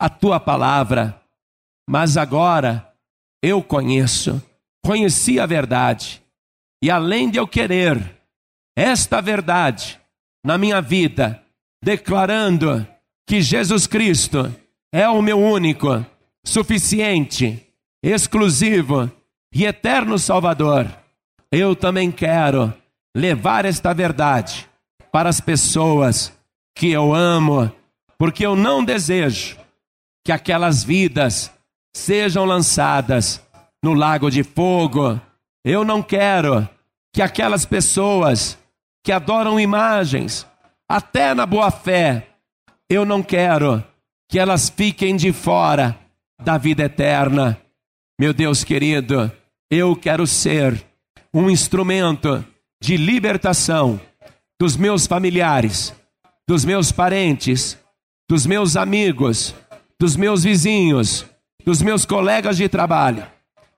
[0.00, 1.20] a tua palavra,
[1.88, 2.92] mas agora
[3.42, 4.42] eu conheço,
[4.84, 6.22] conheci a verdade,
[6.82, 8.16] e além de eu querer
[8.76, 10.00] esta verdade
[10.44, 11.42] na minha vida,
[11.82, 12.86] declarando
[13.26, 14.54] que Jesus Cristo
[14.92, 16.04] é o meu único,
[16.44, 17.65] suficiente,
[18.08, 19.10] exclusivo
[19.52, 20.86] e eterno Salvador,
[21.50, 22.72] eu também quero
[23.16, 24.68] levar esta verdade
[25.10, 26.32] para as pessoas
[26.76, 27.72] que eu amo,
[28.16, 29.56] porque eu não desejo
[30.24, 31.50] que aquelas vidas
[31.94, 33.42] sejam lançadas
[33.82, 35.20] no lago de fogo.
[35.64, 36.68] Eu não quero
[37.12, 38.56] que aquelas pessoas
[39.02, 40.46] que adoram imagens,
[40.88, 42.28] até na boa fé,
[42.88, 43.82] eu não quero
[44.28, 45.98] que elas fiquem de fora
[46.40, 47.60] da vida eterna.
[48.18, 49.30] Meu Deus querido,
[49.70, 50.82] eu quero ser
[51.34, 52.42] um instrumento
[52.82, 54.00] de libertação
[54.58, 55.94] dos meus familiares,
[56.48, 57.78] dos meus parentes,
[58.26, 59.54] dos meus amigos,
[60.00, 61.26] dos meus vizinhos,
[61.62, 63.26] dos meus colegas de trabalho.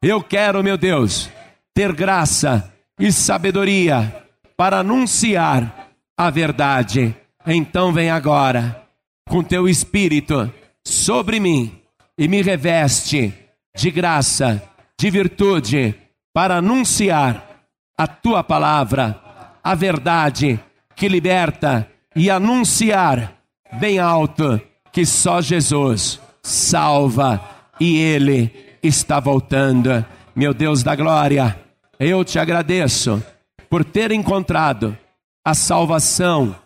[0.00, 1.28] Eu quero, meu Deus,
[1.74, 4.24] ter graça e sabedoria
[4.56, 7.12] para anunciar a verdade.
[7.44, 8.84] Então vem agora
[9.28, 10.52] com teu espírito
[10.86, 11.76] sobre mim
[12.16, 13.34] e me reveste
[13.78, 14.60] de graça,
[14.98, 15.94] de virtude,
[16.34, 17.62] para anunciar
[17.96, 19.20] a tua palavra,
[19.62, 20.58] a verdade
[20.96, 23.34] que liberta e anunciar
[23.74, 24.60] bem alto
[24.92, 27.40] que só Jesus salva
[27.78, 28.52] e Ele
[28.82, 30.04] está voltando.
[30.34, 31.56] Meu Deus da glória,
[32.00, 33.22] eu te agradeço
[33.70, 34.98] por ter encontrado
[35.44, 36.56] a salvação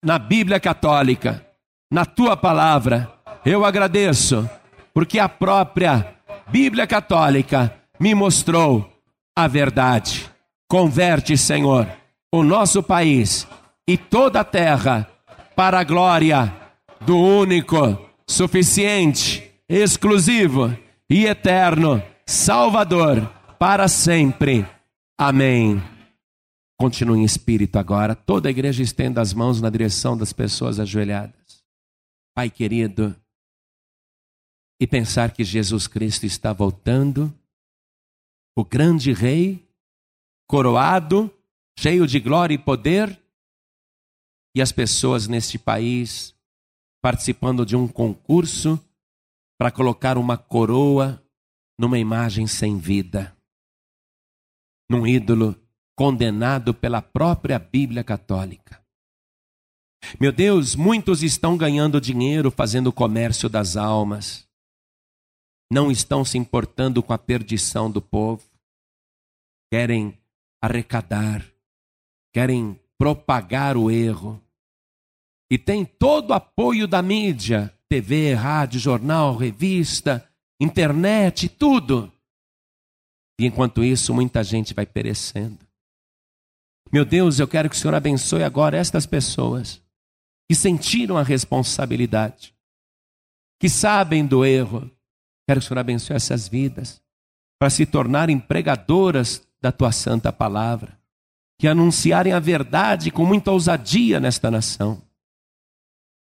[0.00, 1.44] na Bíblia Católica,
[1.90, 3.12] na tua palavra.
[3.44, 4.48] Eu agradeço
[4.94, 6.11] porque a própria
[6.48, 8.90] Bíblia Católica me mostrou
[9.36, 10.30] a verdade.
[10.68, 11.88] Converte, Senhor,
[12.32, 13.46] o nosso país
[13.86, 15.08] e toda a terra
[15.54, 16.54] para a glória
[17.00, 20.76] do único, suficiente, exclusivo
[21.10, 24.66] e eterno Salvador para sempre.
[25.18, 25.82] Amém.
[26.78, 28.14] Continue em espírito agora.
[28.14, 31.62] Toda a igreja estenda as mãos na direção das pessoas ajoelhadas.
[32.34, 33.14] Pai querido,
[34.82, 37.32] e pensar que Jesus Cristo está voltando,
[38.58, 39.64] o grande Rei
[40.44, 41.32] coroado,
[41.78, 43.16] cheio de glória e poder,
[44.56, 46.34] e as pessoas neste país
[47.00, 48.76] participando de um concurso
[49.56, 51.24] para colocar uma coroa
[51.78, 53.36] numa imagem sem vida,
[54.90, 55.54] num ídolo
[55.96, 58.84] condenado pela própria Bíblia Católica.
[60.18, 64.50] Meu Deus, muitos estão ganhando dinheiro fazendo o comércio das almas,
[65.72, 68.44] não estão se importando com a perdição do povo,
[69.72, 70.18] querem
[70.62, 71.42] arrecadar,
[72.30, 74.38] querem propagar o erro.
[75.50, 80.28] E tem todo o apoio da mídia, TV, rádio, jornal, revista,
[80.60, 82.12] internet, tudo.
[83.40, 85.66] E enquanto isso, muita gente vai perecendo.
[86.92, 89.82] Meu Deus, eu quero que o Senhor abençoe agora estas pessoas
[90.50, 92.54] que sentiram a responsabilidade,
[93.58, 94.90] que sabem do erro.
[95.46, 97.02] Quero que o Senhor abençoe essas vidas
[97.58, 100.98] para se tornarem pregadoras da tua santa palavra,
[101.58, 105.00] que anunciarem a verdade com muita ousadia nesta nação.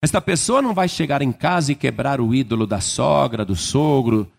[0.04, 4.32] Esta pessoa não vai chegar em casa e quebrar o ídolo da sogra, do sogro,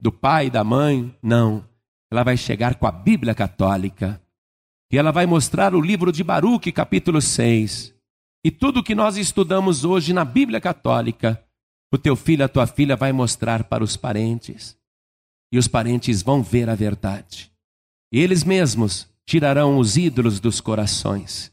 [0.00, 1.64] do pai, da mãe, não.
[2.10, 4.20] Ela vai chegar com a Bíblia católica
[4.90, 7.94] e ela vai mostrar o livro de Baruque, capítulo 6.
[8.44, 11.40] E tudo que nós estudamos hoje na Bíblia católica,
[11.92, 14.76] o teu filho, a tua filha vai mostrar para os parentes.
[15.52, 17.50] E os parentes vão ver a verdade.
[18.12, 21.52] E eles mesmos tirarão os ídolos dos corações.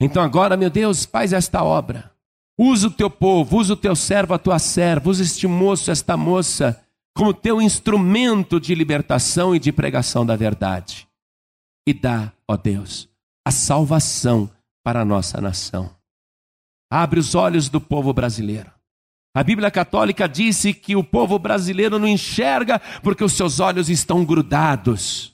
[0.00, 2.10] Então agora, meu Deus, faz esta obra.
[2.58, 6.16] Usa o teu povo, usa o teu servo, a tua serva, usa este moço, esta
[6.16, 6.80] moça,
[7.14, 11.08] como teu instrumento de libertação e de pregação da verdade.
[11.86, 13.08] E dá, ó Deus,
[13.44, 14.50] a salvação
[14.84, 15.90] para a nossa nação.
[16.90, 18.70] Abre os olhos do povo brasileiro.
[19.34, 24.24] A Bíblia Católica disse que o povo brasileiro não enxerga porque os seus olhos estão
[24.24, 25.30] grudados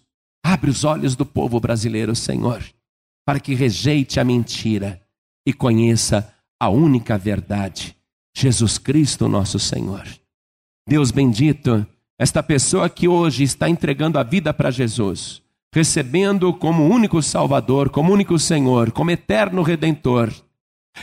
[0.48, 2.62] Abre os olhos do povo brasileiro, Senhor,
[3.26, 5.02] para que rejeite a mentira
[5.44, 7.96] e conheça a única verdade,
[8.32, 10.06] Jesus Cristo, nosso Senhor.
[10.88, 11.84] Deus bendito,
[12.16, 15.42] esta pessoa que hoje está entregando a vida para Jesus,
[15.74, 20.32] recebendo como único Salvador, como único Senhor, como eterno Redentor.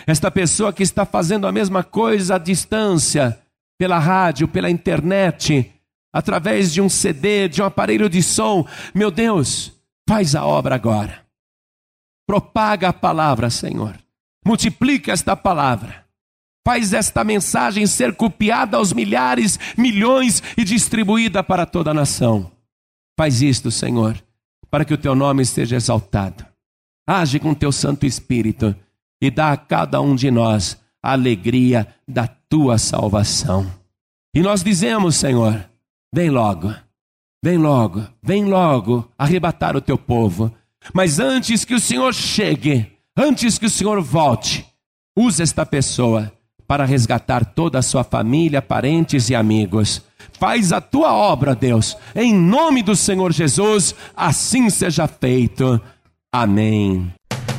[0.08, 3.40] Esta pessoa que está fazendo a mesma coisa à distância,
[3.78, 5.72] pela rádio, pela internet,
[6.12, 8.66] através de um CD, de um aparelho de som.
[8.94, 9.74] Meu Deus,
[10.08, 11.26] Faz a obra agora.
[12.28, 13.98] Propaga a palavra, Senhor.
[14.46, 16.06] Multiplica esta palavra.
[16.66, 22.52] Faz esta mensagem ser copiada aos milhares, milhões e distribuída para toda a nação.
[23.18, 24.22] Faz isto, Senhor,
[24.70, 26.46] para que o teu nome esteja exaltado.
[27.08, 28.76] Age com teu Santo Espírito
[29.24, 33.72] e dá a cada um de nós a alegria da tua salvação.
[34.36, 35.66] E nós dizemos, Senhor,
[36.14, 36.76] vem logo,
[37.42, 40.54] vem logo, vem logo arrebatar o teu povo.
[40.94, 44.66] Mas antes que o Senhor chegue, antes que o Senhor volte,
[45.18, 46.30] use esta pessoa
[46.68, 50.02] para resgatar toda a sua família, parentes e amigos.
[50.38, 55.80] Faz a tua obra, Deus, em nome do Senhor Jesus, assim seja feito.
[56.30, 57.14] Amém.